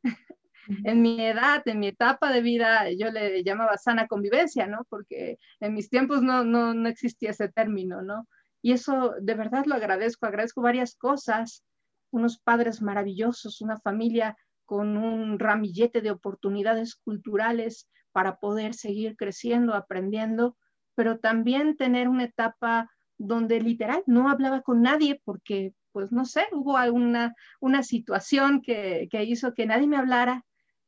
[0.85, 4.85] en mi edad, en mi etapa de vida, yo le llamaba sana convivencia, ¿no?
[4.89, 8.27] Porque en mis tiempos no, no, no existía ese término, ¿no?
[8.61, 11.63] Y eso de verdad lo agradezco, agradezco varias cosas,
[12.11, 19.73] unos padres maravillosos, una familia con un ramillete de oportunidades culturales para poder seguir creciendo,
[19.73, 20.55] aprendiendo,
[20.95, 26.47] pero también tener una etapa donde literal no hablaba con nadie porque, pues no sé,
[26.51, 30.43] hubo alguna una situación que, que hizo que nadie me hablara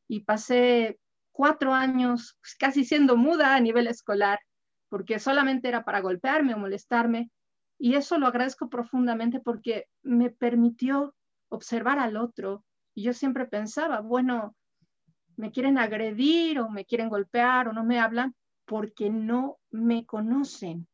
[0.07, 0.99] y pasé
[1.31, 4.39] cuatro años casi siendo muda a nivel escolar
[4.89, 7.29] porque solamente era para golpearme o molestarme.
[7.77, 11.13] Y eso lo agradezco profundamente porque me permitió
[11.49, 12.63] observar al otro.
[12.93, 14.55] Y yo siempre pensaba, bueno,
[15.35, 18.35] me quieren agredir o me quieren golpear o no me hablan
[18.65, 20.87] porque no me conocen,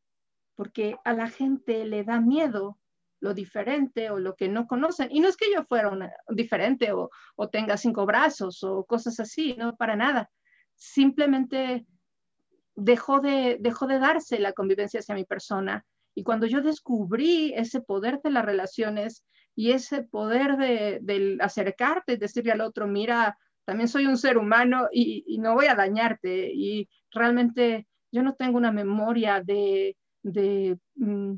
[0.56, 2.78] porque a la gente le da miedo
[3.22, 5.08] lo diferente o lo que no conocen.
[5.10, 5.90] Y no es que yo fuera
[6.28, 10.28] diferente o, o tenga cinco brazos o cosas así, no, para nada.
[10.74, 11.86] Simplemente
[12.74, 15.86] dejó de, dejó de darse la convivencia hacia mi persona.
[16.16, 22.16] Y cuando yo descubrí ese poder de las relaciones y ese poder de, del acercarte,
[22.16, 26.50] decirle al otro, mira, también soy un ser humano y, no voy a dañarte.
[26.52, 31.34] Y realmente yo no tengo una memoria de, de mm,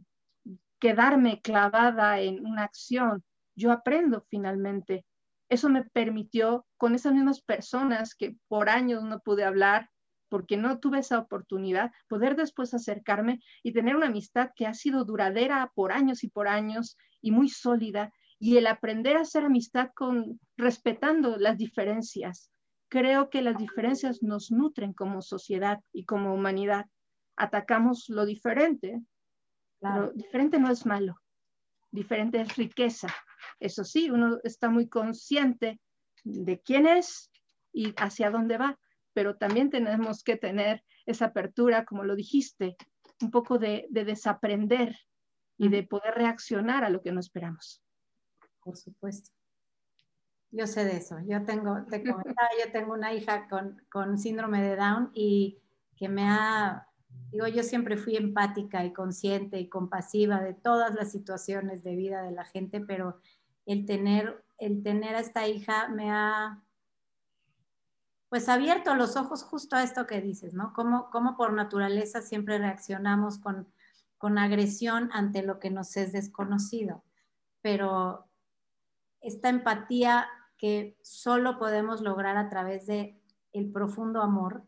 [0.85, 3.25] quedarme clavada en una acción.
[3.57, 5.07] Yo aprendo finalmente.
[5.49, 9.89] Eso me permitió con esas mismas personas que por años no pude hablar,
[10.29, 15.07] porque no tuve esa oportunidad, poder después acercarme y tener una amistad que ha sido
[15.07, 19.89] duradera por años y por años y muy sólida, y el aprender a hacer amistad
[19.95, 22.51] con respetando las diferencias.
[22.91, 26.85] Creo que las diferencias nos nutren como sociedad y como humanidad.
[27.37, 29.01] Atacamos lo diferente,
[29.81, 31.21] pero diferente no es malo,
[31.91, 33.09] diferente es riqueza.
[33.61, 35.81] Eso sí, uno está muy consciente
[36.25, 37.31] de quién es
[37.73, 38.79] y hacia dónde va
[39.15, 42.77] pero también tenemos que tener esa apertura, como lo dijiste,
[43.23, 44.99] un poco de, desaprender
[45.57, 47.83] y de poder reaccionar a lo que no esperamos.
[48.63, 49.31] Por supuesto.
[50.51, 51.17] Yo sé de eso.
[51.27, 55.61] Yo tengo, te comentaba, yo tengo una hija con, con síndrome de Down y
[55.97, 56.89] que me ha,
[57.31, 62.23] digo, yo siempre fui empática y consciente y compasiva de todas las situaciones de vida
[62.23, 63.19] de la gente, pero
[63.67, 66.63] el tener, el tener a esta hija me ha
[68.35, 70.73] pues abierto los ojos justo a esto que dices, ¿no?
[70.73, 73.69] Cómo, por naturaleza siempre reaccionamos con,
[74.19, 77.05] con agresión ante lo que nos es desconocido.
[77.63, 78.27] Pero
[79.21, 80.27] esta empatía
[80.59, 83.21] que solo podemos lograr a través de
[83.53, 84.65] el profundo amor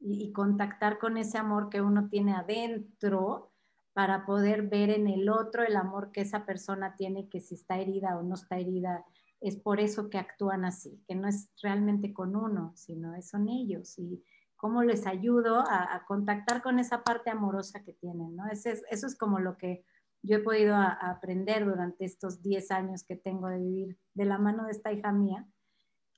[0.00, 3.52] y, y, contactar con ese amor que uno tiene adentro
[3.92, 7.78] para poder ver en el otro el amor que esa persona tiene, que si está
[7.78, 9.04] herida o no está herida,
[9.40, 13.48] es por eso que actúan así, que no es realmente con uno, sino es son
[13.48, 14.22] ellos y
[14.56, 18.46] cómo les ayudo a, contactar con esa parte amorosa que tienen, ¿no?
[18.48, 19.84] Eso es, eso es como lo que
[20.22, 24.66] yo he podido aprender durante estos 10 años que tengo de vivir de la mano
[24.66, 25.48] de esta hija mía.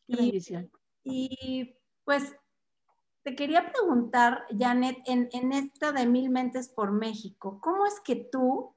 [0.09, 0.43] Y,
[1.05, 2.35] y, pues
[3.23, 8.75] te quería preguntar, Janet, en, esto de Mil Mentes por México, ¿cómo es que tú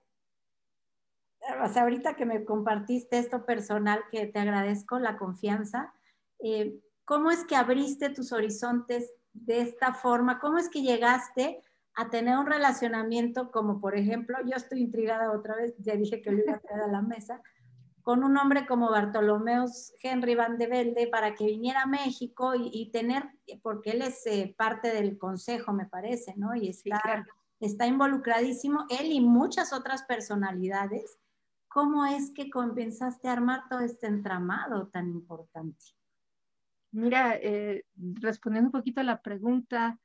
[1.64, 5.94] o sea, ahorita que me compartiste esto personal, que te agradezco la confianza,
[6.40, 10.40] eh, ¿cómo es que abriste tus horizontes de esta forma?
[10.40, 11.62] ¿Cómo es que llegaste
[11.94, 16.32] a tener un relacionamiento como, por ejemplo, yo estoy intrigada otra vez, ya dije que
[16.32, 17.42] lo iba a traer a la mesa,
[18.06, 22.90] con un hombre como Bartolomeos Henry Van de Velde para que viniera a México y,
[22.92, 23.26] tener,
[23.62, 26.56] porque él es eh, parte del consejo, me parece, ¿no?
[26.56, 27.28] Y está,
[27.60, 31.18] está involucradísimo, él y muchas otras personalidades
[31.76, 35.84] ¿Cómo es que comenzaste a armar todo este entramado tan importante?
[36.92, 37.84] Mira, eh,
[38.22, 40.00] respondiendo un poquito a la pregunta,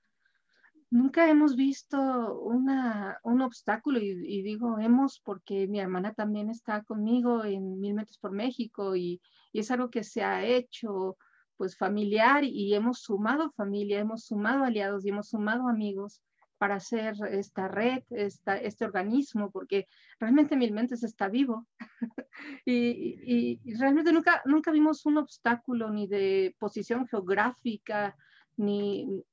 [0.91, 7.45] nunca hemos visto una, un obstáculo y, digo hemos porque mi hermana también está conmigo
[7.45, 9.20] en Mil Metros por México y,
[9.53, 11.16] y, es algo que se ha hecho
[11.57, 16.22] pues familiar y hemos sumado familia, hemos sumado aliados y hemos sumado amigos
[16.61, 19.88] para hacer esta red, esta, este organismo, porque
[20.18, 21.66] realmente Mil Mentes está vivo.
[22.66, 28.14] y, y, realmente nunca, nunca vimos un obstáculo ni de posición geográfica,
[28.61, 29.25] ni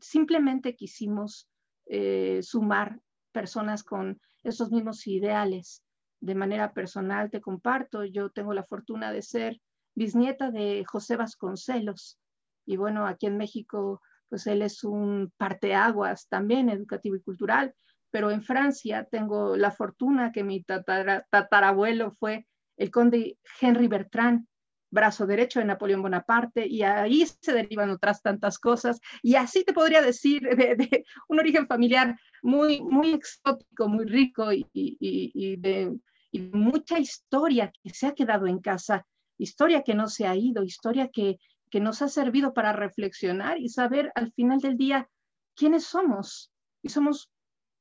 [0.00, 1.48] simplemente quisimos
[1.86, 3.00] eh, sumar
[3.32, 5.84] personas con esos mismos ideales.
[6.20, 9.60] De manera personal te comparto, yo tengo la fortuna de ser
[9.94, 12.18] bisnieta de José Vasconcelos.
[12.66, 17.74] Y bueno, aquí en México pues él es un parteaguas también educativo y cultural,
[18.10, 22.46] pero en Francia tengo la fortuna que mi tatarabuelo fue
[22.76, 24.46] el conde Henry Bertrand,
[24.90, 29.72] brazo derecho de Napoleón Bonaparte, y ahí se derivan otras tantas cosas, y así te
[29.72, 35.96] podría decir de, un origen familiar muy, muy exótico, muy rico y, y, de,
[36.32, 39.06] y mucha historia que se ha quedado en casa
[39.42, 41.38] historia que no se ha ido, historia que,
[41.70, 45.08] que nos ha servido para reflexionar y saber al final del día
[45.54, 46.52] quiénes somos.
[46.82, 47.30] Y somos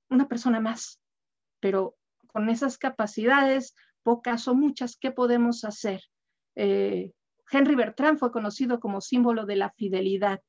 [0.09, 0.99] una persona más,
[1.59, 1.95] pero
[2.27, 6.01] con esas capacidades, pocas o muchas, ¿qué podemos hacer?
[6.61, 7.13] Eh,
[7.49, 10.41] Henry Bertrand fue conocido como símbolo de la fidelidad.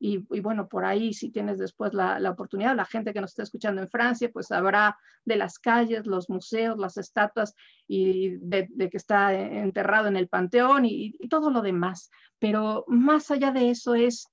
[0.00, 3.82] Y, bueno, por ahí si tienes después la, oportunidad, la gente que nos está escuchando
[3.82, 7.56] en Francia, pues sabrá de las calles, los museos, las estatuas
[7.88, 12.10] y de, que está enterrado en el Panteón y, y todo lo demás.
[12.38, 14.28] Pero más allá de eso es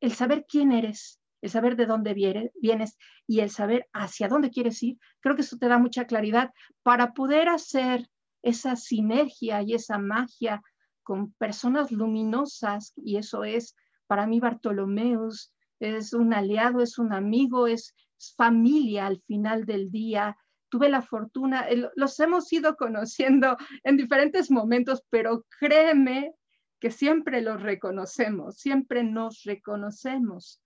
[0.00, 2.98] el saber quién eres, el saber de dónde vienes
[3.28, 4.98] y el saber hacia dónde quieres ir.
[5.20, 6.50] Creo que eso te da mucha claridad
[6.82, 8.08] para poder hacer
[8.42, 10.62] esa sinergia y esa magia
[11.02, 13.76] con personas luminosas y eso es
[14.06, 17.94] para mí Bartolomeus, es un aliado, es un amigo, es,
[18.36, 20.36] familia al final del día.
[20.70, 26.32] Tuve la fortuna, los hemos ido conociendo en diferentes momentos, pero créeme
[26.80, 30.62] que siempre los reconocemos, siempre nos reconocemos.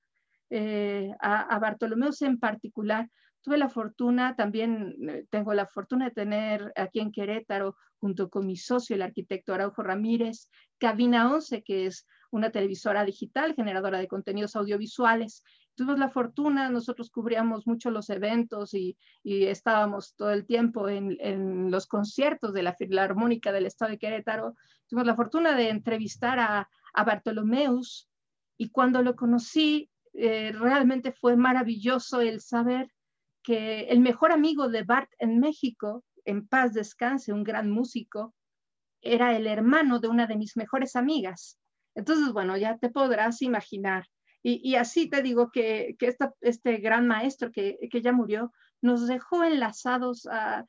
[0.52, 3.08] Eh, a, a Bartolomeus en particular,
[3.42, 8.46] tuve la fortuna, también eh, tengo la fortuna de tener aquí en Querétaro, junto con
[8.46, 14.08] mi socio, el arquitecto Araujo Ramírez, Cabina 11, que es una televisora digital, generadora de
[14.08, 15.42] contenidos audiovisuales.
[15.74, 21.86] Tuvimos la fortuna, nosotros cubríamos mucho los eventos y, estábamos todo el tiempo en, los
[21.86, 24.54] conciertos de la Filarmónica del Estado de Querétaro.
[24.86, 28.08] Tuvimos la fortuna de entrevistar a, a Bartolomeus
[28.56, 32.90] y cuando lo conocí, eh, realmente fue maravilloso el saber
[33.42, 38.34] que el mejor amigo de Bart en México, en paz descanse, un gran músico,
[39.00, 41.58] era el hermano de una de mis mejores amigas.
[41.94, 44.06] Entonces, bueno, ya te podrás imaginar.
[44.42, 45.96] Y, así te digo que,
[46.40, 50.64] este gran maestro que, ya murió nos dejó enlazados a,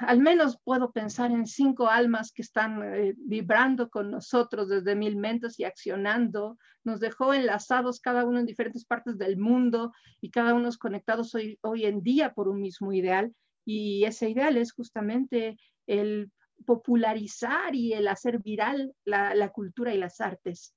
[0.00, 5.16] al menos puedo pensar en cinco almas que están eh, vibrando con nosotros desde mil
[5.16, 6.56] mentes y accionando.
[6.82, 11.58] Nos dejó enlazados cada uno en diferentes partes del mundo y cada uno conectados hoy,
[11.60, 13.34] hoy en día por un mismo ideal.
[13.66, 16.30] Y ese ideal es justamente el
[16.64, 20.74] popularizar y el hacer viral la, cultura y las artes.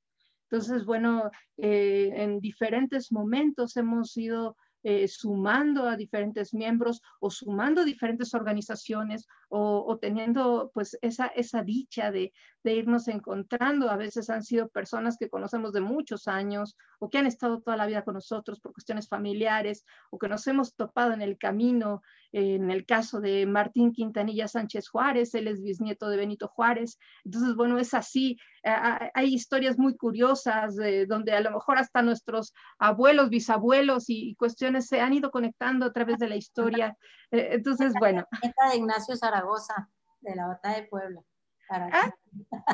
[0.50, 7.86] Entonces, bueno, eh, en diferentes momentos hemos ido eh, sumando a diferentes miembros o sumando
[7.86, 13.90] diferentes organizaciones o, teniendo pues esa, esa dicha de, de, irnos encontrando.
[13.90, 17.78] A veces han sido personas que conocemos de muchos años o que han estado toda
[17.78, 22.02] la vida con nosotros por cuestiones familiares o que nos hemos topado en el camino.
[22.34, 26.98] En el caso de Martín Quintanilla Sánchez Juárez, él es bisnieto de Benito Juárez.
[27.24, 28.38] Entonces, bueno, es así.
[28.64, 30.76] hay historias muy curiosas
[31.08, 35.94] donde a lo mejor hasta nuestros abuelos, bisabuelos y, cuestiones se han ido conectando a
[35.94, 36.98] través de la historia.
[37.32, 38.28] Eh, entonces, bueno.
[38.44, 39.90] de Ignacio Zaragoza,
[40.22, 41.22] de la Batalla de Puebla.
[41.70, 42.14] Ah,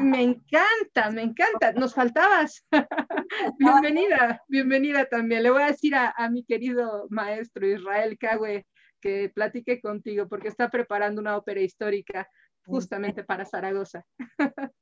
[0.02, 1.72] me encanta, me encanta.
[1.74, 2.66] Nos faltabas.
[3.58, 5.44] bienvenida, bienvenida también.
[5.44, 8.66] Le voy a decir a, mi querido maestro Israel Cagüe
[9.00, 12.28] que platique contigo porque está preparando una ópera histórica
[12.66, 14.06] justamente para Zaragoza.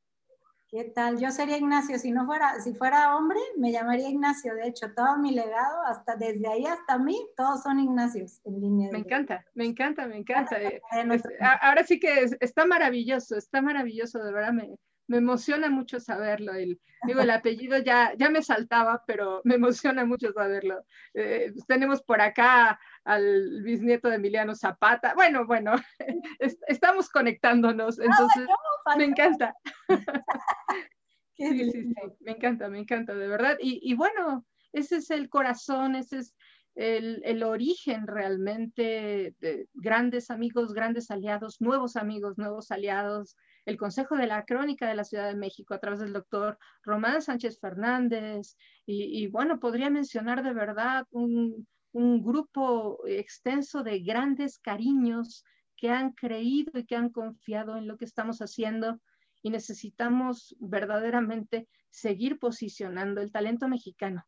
[0.69, 1.17] ¿Qué tal?
[1.17, 4.53] Yo sería Ignacio, si no fuera, si fuera hombre, me llamaría Ignacio.
[4.53, 8.89] De hecho, todo mi legado, hasta desde ahí hasta mí, todos son Ignacios en línea.
[8.91, 10.57] Me encanta, me encanta, me encanta.
[10.67, 10.81] Eh,
[11.61, 16.53] ahora sí que está maravilloso, está maravilloso, de verdad me, me emociona mucho saberlo.
[16.53, 20.83] El, digo, el apellido ya, ya me saltaba, pero me emociona mucho saberlo.
[21.13, 25.13] Eh, tenemos por acá al bisnieto de Emiliano Zapata.
[25.15, 25.73] Bueno, bueno,
[26.67, 28.47] estamos conectándonos, entonces
[28.97, 29.55] me encanta.
[31.37, 33.57] sí, sí, sí, me encanta, me encanta, de verdad.
[33.59, 36.35] Y, y bueno, ese es el corazón, ese es
[36.75, 43.35] el, el, origen realmente de grandes amigos, grandes aliados, nuevos amigos, nuevos aliados,
[43.67, 47.21] el Consejo de la Crónica de la Ciudad de México a través del doctor Román
[47.21, 48.55] Sánchez Fernández.
[48.85, 55.43] Y, bueno, podría mencionar de verdad un, un grupo extenso de grandes cariños
[55.75, 59.01] que han creído y que han confiado en lo que estamos haciendo
[59.43, 64.25] y necesitamos verdaderamente seguir posicionando el talento mexicano.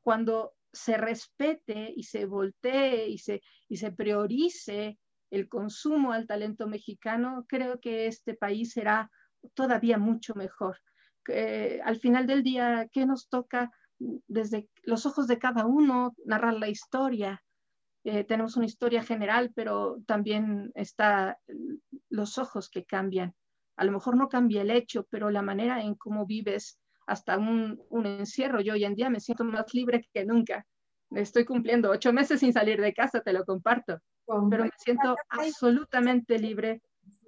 [0.00, 4.98] Cuando se respete y se voltee y se, y se priorice
[5.30, 9.10] el consumo al talento mexicano, creo que este país será
[9.54, 10.78] todavía mucho mejor.
[11.84, 16.68] al final del día, ¿qué nos toca desde los ojos de cada uno narrar la
[16.68, 17.42] historia?
[18.04, 21.38] Eh, tenemos una historia general, pero también está
[22.08, 23.34] los ojos que cambian.
[23.76, 27.80] A lo mejor no cambia el hecho, pero la manera en cómo vives hasta un,
[27.90, 28.60] un encierro.
[28.60, 30.66] Yo hoy en día me siento más libre que nunca.
[31.10, 34.00] Estoy cumpliendo ocho meses sin salir de casa, te lo comparto
[34.48, 36.82] pero me siento absolutamente libre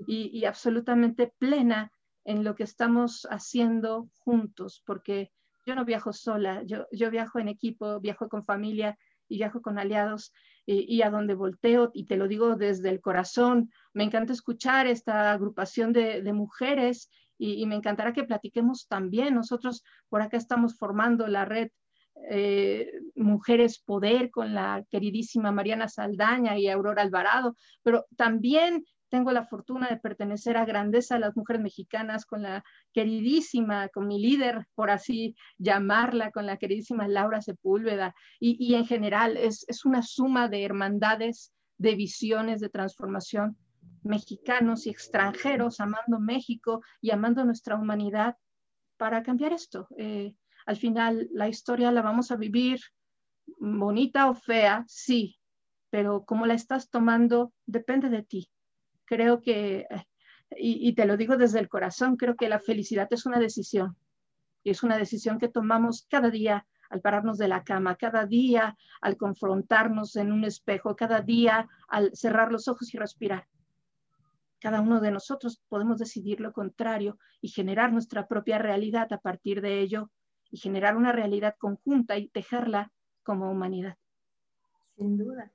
[0.06, 1.90] y, absolutamente plena
[2.24, 5.32] en lo que estamos haciendo juntos, porque
[5.66, 8.98] yo no viajo sola, yo, yo viajo en equipo, viajo con familia
[9.28, 10.32] y viajo con aliados
[10.64, 15.32] y, a donde volteo, y te lo digo desde el corazón, me encanta escuchar esta
[15.32, 19.34] agrupación de, de mujeres y, me encantará que platiquemos también.
[19.34, 21.70] Nosotros por acá estamos formando la red
[22.30, 29.44] eh, Mujeres Poder con la queridísima Mariana Saldaña y Aurora Alvarado, pero también tengo la
[29.44, 34.66] fortuna de pertenecer a Grandeza de las Mujeres Mexicanas con la queridísima, con mi líder,
[34.74, 38.14] por así llamarla, con la queridísima Laura Sepúlveda.
[38.40, 43.58] Y, en general es, es una suma de hermandades, de visiones de transformación
[44.02, 48.36] mexicanos y extranjeros amando México y amando nuestra humanidad
[48.96, 49.88] para cambiar esto.
[49.96, 50.34] Eh,
[50.66, 52.80] al final, la historia la vamos a vivir
[53.58, 55.38] bonita o fea, sí,
[55.90, 58.50] pero cómo la estás tomando depende de ti
[59.12, 59.86] creo que,
[60.56, 63.94] y, te lo digo desde el corazón, creo que la felicidad es una decisión.
[64.64, 68.74] Y es una decisión que tomamos cada día al pararnos de la cama, cada día
[69.02, 73.46] al confrontarnos en un espejo, cada día al cerrar los ojos y respirar.
[74.60, 79.60] Cada uno de nosotros podemos decidir lo contrario y generar nuestra propia realidad a partir
[79.60, 80.10] de ello
[80.52, 82.92] y generar una realidad conjunta y tejerla
[83.24, 83.96] como humanidad.
[84.96, 85.50] Sin duda.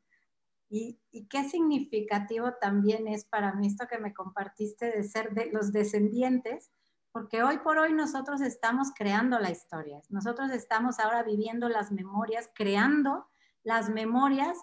[0.70, 5.72] Y, qué significativo también es para mí esto que me compartiste de ser de los
[5.72, 6.72] descendientes,
[7.14, 12.50] porque hoy por hoy nosotros estamos creando la historia, nosotros estamos ahora viviendo las memorias,
[12.54, 13.28] creando
[13.64, 14.58] las memorias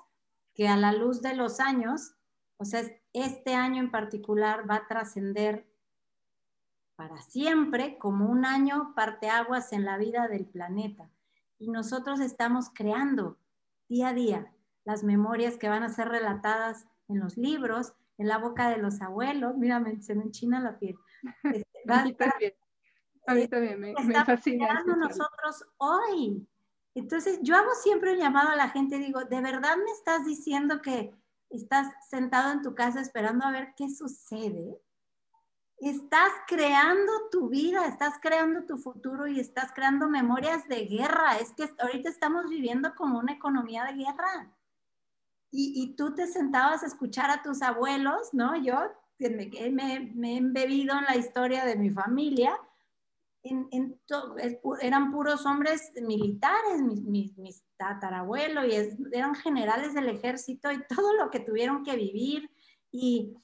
[0.53, 2.17] que a la luz de los años,
[2.59, 2.83] o sea,
[3.13, 5.67] este año en particular va a trascender
[6.97, 11.11] para siempre como un año parteaguas en la vida del planeta.
[11.59, 13.39] Y nosotros estamos creando
[13.89, 14.53] día a día
[14.85, 19.01] las memorias que van a ser relatadas en los libros, en la boca de los
[19.01, 19.57] abuelos.
[19.57, 20.97] Mira, se me enchina la piel.
[21.85, 22.53] Este, a mí también,
[23.27, 24.83] a mí también me, me fascina.
[24.85, 26.47] nosotros hoy.
[26.95, 30.81] Entonces, yo hago siempre un llamado a la gente, digo, ¿de verdad me estás diciendo
[30.81, 31.13] que
[31.51, 34.79] estás sentado en tu casa esperando a ver qué sucede?
[35.85, 41.37] Estás creando tu vida, estás creando tu futuro y estás creando memorias de guerra.
[41.37, 44.51] Es que ahorita estamos viviendo como una economía de guerra
[45.57, 48.57] y, tú te sentabas a escuchar a tus abuelos, ¿no?
[48.57, 48.75] Yo
[49.19, 52.59] me, he embebido en la historia de mi familia,
[54.81, 61.31] eran puros hombres militares, mis, mis tatarabuelos, y eran generales del ejército y todo lo
[61.31, 62.51] que tuvieron que vivir.
[62.91, 63.37] Y,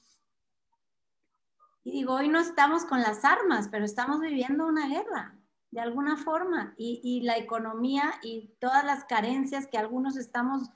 [1.83, 5.37] y digo, hoy no estamos con las armas, pero estamos viviendo una guerra,
[5.71, 6.73] de alguna forma.
[6.77, 10.69] Y, y la economía y todas las carencias que algunos estamos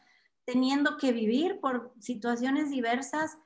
[0.46, 3.38] teniendo que vivir por situaciones diversas,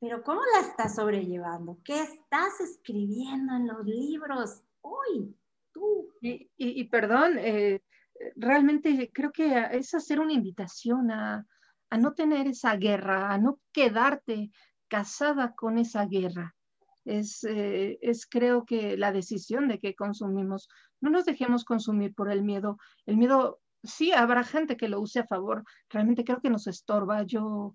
[0.00, 1.78] pero ¿cómo la estás sobrellevando?
[1.84, 5.34] ¿Qué estás escribiendo en los libros hoy?
[5.72, 6.10] Tú.
[6.20, 7.82] Y, perdón, eh,
[8.34, 11.46] realmente creo que es hacer una invitación a,
[11.98, 14.50] no tener esa guerra, a no quedarte
[14.88, 16.55] casada con esa guerra.
[17.06, 20.68] Es, eh, es, creo que la decisión de que consumimos.
[21.00, 22.78] No nos dejemos consumir por el miedo.
[23.06, 25.64] El miedo sí habrá gente que lo use a favor.
[25.88, 27.22] Realmente creo que nos estorba.
[27.22, 27.74] Yo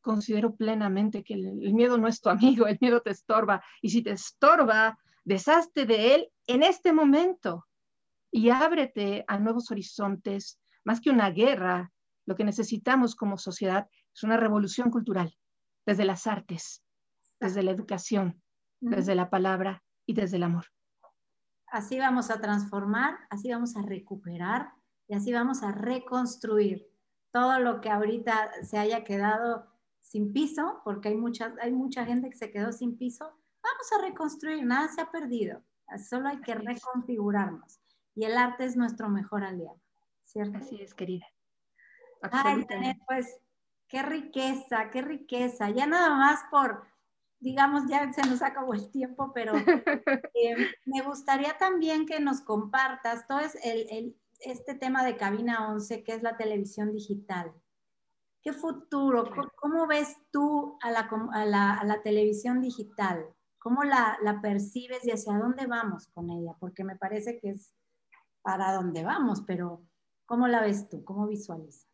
[0.00, 3.64] considero plenamente que el, miedo no es tu amigo, el miedo te estorba.
[3.80, 7.66] Y si te estorba, deshazte de él en este momento
[8.30, 10.60] y ábrete a nuevos horizontes.
[10.84, 11.90] Más que una guerra,
[12.26, 15.36] lo que necesitamos como sociedad es una revolución cultural,
[15.86, 16.82] desde las artes,
[17.40, 18.42] desde la educación,
[18.90, 20.66] desde la palabra y desde el amor.
[21.66, 24.72] Así vamos a transformar, así vamos a recuperar
[25.08, 26.86] y así vamos a reconstruir
[27.32, 29.66] todo lo que ahorita se haya quedado
[29.98, 33.24] sin piso, porque hay mucha, hay mucha gente que se quedó sin piso.
[33.24, 35.62] Vamos a reconstruir, nada se ha perdido,
[36.08, 37.80] solo hay que reconfigurarnos.
[38.14, 39.80] Y el arte es nuestro mejor aliado,
[40.24, 40.58] ¿cierto?
[40.58, 41.26] Así es, querida.
[42.30, 42.64] Ay,
[43.06, 43.40] pues
[43.88, 45.70] qué riqueza, qué riqueza.
[45.70, 46.86] Ya nada más por,
[47.44, 49.52] digamos, ya se nos acabó el tiempo, pero
[50.34, 55.68] eh, me gustaría también que nos compartas todo es el, el, este tema de Cabina
[55.70, 57.52] 11, que es la televisión digital.
[58.42, 59.30] ¿Qué futuro?
[59.56, 63.26] ¿Cómo, ves tú a la, televisión digital?
[63.58, 66.54] ¿Cómo la, percibes y hacia dónde vamos con ella?
[66.58, 67.74] Porque me parece que es
[68.42, 69.82] para dónde vamos, pero
[70.26, 71.04] ¿cómo la ves tú?
[71.04, 71.88] ¿Cómo visualizas?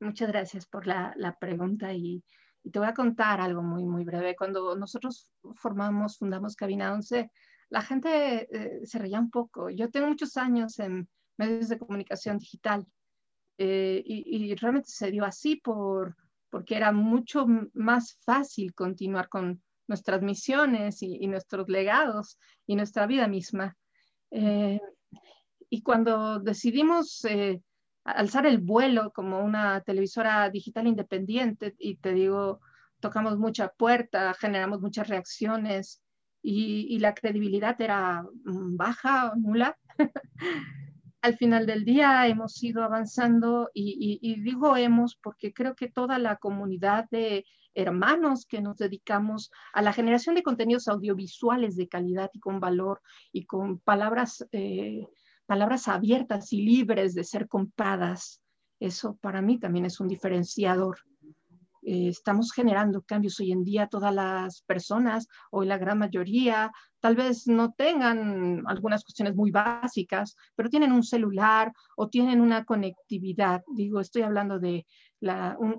[0.00, 2.22] Muchas gracias por la, pregunta y,
[2.70, 4.36] te voy a contar algo muy, muy breve.
[4.36, 7.30] Cuando nosotros formamos, fundamos Cabina 11,
[7.70, 9.70] la gente eh, se reía un poco.
[9.70, 12.86] Yo tengo muchos años en, medios de comunicación digital.
[13.58, 16.14] Eh, y, realmente se dio así por,
[16.50, 23.28] porque era mucho más fácil continuar con, nuestras misiones y, nuestros legados y nuestra vida
[23.28, 23.76] misma.
[24.30, 24.80] Eh,
[25.70, 27.62] y cuando decidimos eh,
[28.06, 32.60] alzar el vuelo como una televisora digital independiente, y te digo,
[33.00, 36.02] tocamos mucha puerta, generamos muchas reacciones
[36.42, 39.76] y, la credibilidad era mm, baja o nula.
[41.20, 46.36] Al final del día hemos ido avanzando y, digo hemos porque creo que toda la
[46.36, 47.44] comunidad de
[47.74, 53.02] hermanos que nos dedicamos a la generación de contenidos audiovisuales de calidad y con valor
[53.32, 55.04] y con palabras, eh,
[55.46, 58.40] palabras abiertas y libres de ser compradas.
[58.78, 60.98] Eso para mí también es un diferenciador.
[61.88, 67.14] Eh, estamos generando cambios hoy en día, todas las personas, hoy la gran mayoría, tal
[67.14, 73.62] vez no tengan algunas cuestiones muy básicas, pero tienen un celular o tienen una conectividad.
[73.68, 74.84] Digo, estoy hablando de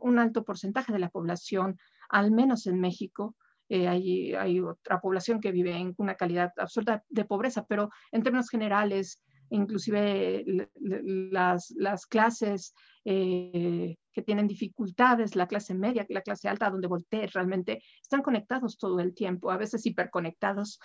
[0.01, 3.35] un, alto porcentaje de la población, al menos en México,
[3.67, 8.23] eh, hay, hay, otra población que vive en una calidad absoluta de pobreza, pero en
[8.23, 10.43] términos generales, inclusive
[10.75, 12.73] las, las clases
[13.05, 18.77] eh, que tienen dificultades, la clase media, la clase alta, donde voltee realmente, están conectados
[18.77, 20.79] todo el tiempo, a veces hiperconectados.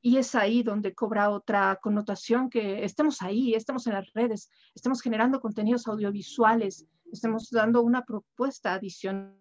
[0.00, 5.00] Y es ahí donde cobra otra connotación que estemos ahí, estamos en las redes, estamos
[5.00, 9.34] generando contenidos audiovisuales, estemos dando una propuesta adicional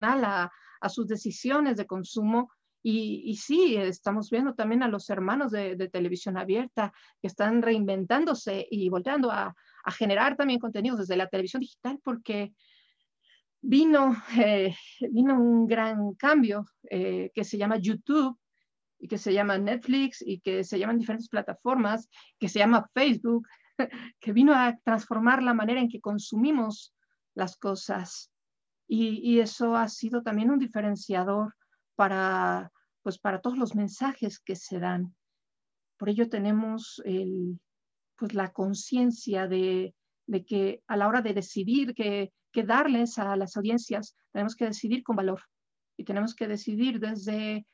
[0.00, 2.50] a, a sus decisiones de consumo
[2.82, 8.88] y, sí, estamos viendo también a los hermanos de, televisión abierta que están reinventándose y
[8.88, 9.54] volteando a,
[9.96, 12.52] generar también contenidos desde la televisión digital porque
[13.62, 14.74] vino, eh,
[15.10, 18.38] vino un gran cambio eh, que se llama YouTube
[18.98, 23.48] y que se llama Netflix y que se llaman diferentes plataformas, que se llama Facebook,
[24.20, 26.94] que vino a transformar la manera en que consumimos
[27.34, 28.30] las cosas.
[28.86, 31.54] Y, y eso ha sido también un diferenciador
[31.98, 32.70] para,
[33.02, 35.16] pues, para todos los mensajes que se dan.
[35.96, 37.58] Por ello tenemos el,
[38.14, 39.96] pues, la conciencia de,
[40.28, 44.66] de, que a la hora de decidir qué que darles a las audiencias, tenemos que
[44.66, 45.40] decidir con valor
[45.96, 47.66] y tenemos que decidir desde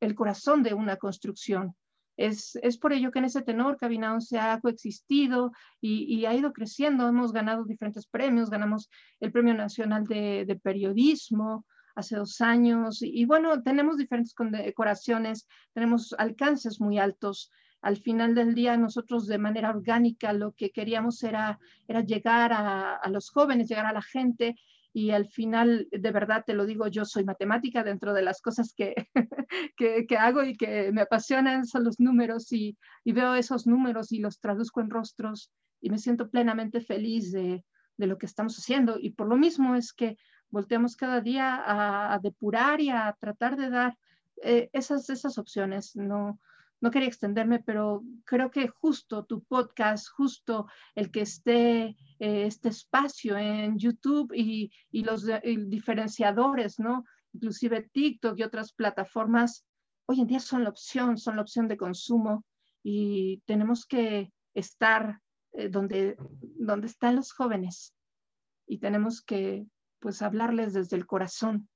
[0.00, 1.74] el corazón de una construcción.
[2.16, 6.34] Es, es, por ello que en ese tenor Cabina se ha coexistido y, y, ha
[6.34, 7.08] ido creciendo.
[7.08, 8.90] Hemos ganado diferentes premios, ganamos
[9.20, 13.02] el Premio Nacional de, de Periodismo, hace dos años.
[13.02, 17.50] Y, bueno, tenemos diferentes condecoraciones, tenemos alcances muy altos.
[17.82, 23.00] Al final del día, nosotros de manera orgánica lo que queríamos era, era llegar a,
[23.08, 24.54] los jóvenes, llegar a la gente
[24.92, 28.74] y al final, de verdad te lo digo, yo soy matemática dentro de las cosas
[28.76, 28.94] que,
[29.76, 34.18] que, hago y que me apasionan son los números y, y, veo esos números y
[34.18, 37.64] los traduzco en rostros y me siento plenamente feliz de,
[37.96, 38.98] de, lo que estamos haciendo.
[39.00, 40.16] Y por lo mismo es que
[40.50, 41.62] volteamos cada día
[42.12, 43.98] a, depurar y a tratar de dar
[44.42, 45.96] eh, esas, esas opciones.
[45.96, 46.40] No,
[46.80, 52.70] no quería extenderme, pero creo que justo tu podcast, justo el que esté eh, este
[52.70, 57.04] espacio en YouTube y, y los diferenciadores, ¿no?
[57.32, 59.64] Inclusive TikTok y otras plataformas,
[60.06, 62.44] hoy en día son la opción, son la opción de consumo
[62.82, 65.20] y tenemos que estar
[65.52, 67.94] eh, donde, donde están los jóvenes
[68.66, 69.66] y tenemos que
[70.00, 71.68] pues hablarles desde el corazón,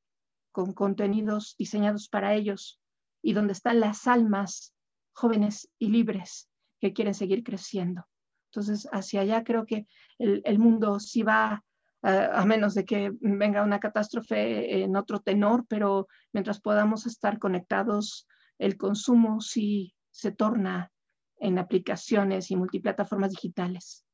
[0.51, 2.81] con contenidos diseñados para ellos
[3.22, 4.75] y donde están las almas
[5.12, 6.49] jóvenes y libres
[6.81, 8.07] que quieren seguir creciendo.
[8.51, 9.87] Entonces, hacia allá creo que
[10.18, 11.64] el, mundo sí va,
[12.03, 17.39] eh, a menos de que venga una catástrofe en otro tenor, pero mientras podamos estar
[17.39, 20.93] conectados, el consumo sí se torna
[21.39, 24.05] en aplicaciones y multiplataformas digitales.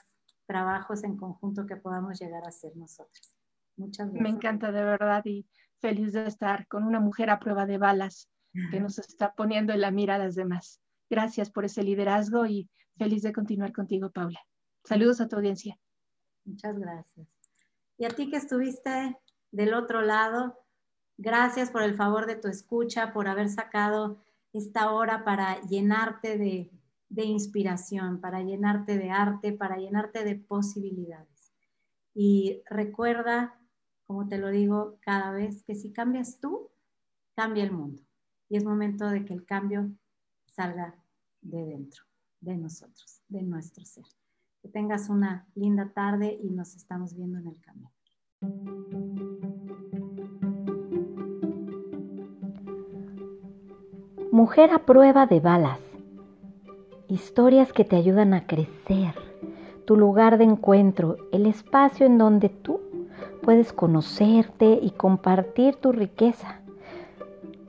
[0.45, 3.34] trabajos en conjunto que podamos llegar a hacer nosotros.
[3.78, 4.24] Muchas gracias.
[4.24, 5.45] Me encanta de verdad y
[5.80, 8.30] feliz de estar con una mujer a prueba de balas
[8.72, 10.82] que nos está poniendo en la mira a las demás.
[11.10, 14.39] Gracias por ese liderazgo y feliz de continuar contigo, Paula.
[14.84, 15.78] Saludos a tu audiencia.
[16.50, 17.28] Muchas gracias.
[17.97, 19.18] Y a ti que estuviste
[19.52, 20.58] del otro lado,
[21.22, 24.24] Gracias por el favor de tu escucha, por haber sacado
[24.54, 31.52] esta hora para llenarte de, inspiración, para llenarte de arte, para llenarte de posibilidades.
[32.14, 33.60] Y recuerda,
[34.08, 36.70] como te lo digo cada vez, que si cambias tú,
[37.36, 38.02] cambia el mundo.
[38.47, 39.91] Y es momento de que el cambio
[40.45, 40.95] salga
[41.41, 42.06] de dentro,
[42.39, 44.06] de nosotros, de nuestro ser.
[44.62, 47.91] Que tengas una linda tarde y nos estamos viendo en el camino.
[54.32, 55.80] Mujer a prueba de balas.
[57.07, 59.16] Historias que te ayudan a crecer.
[59.86, 62.82] Tu lugar de encuentro, el espacio en donde tú
[63.41, 66.62] puedes conocerte y compartir tu riqueza.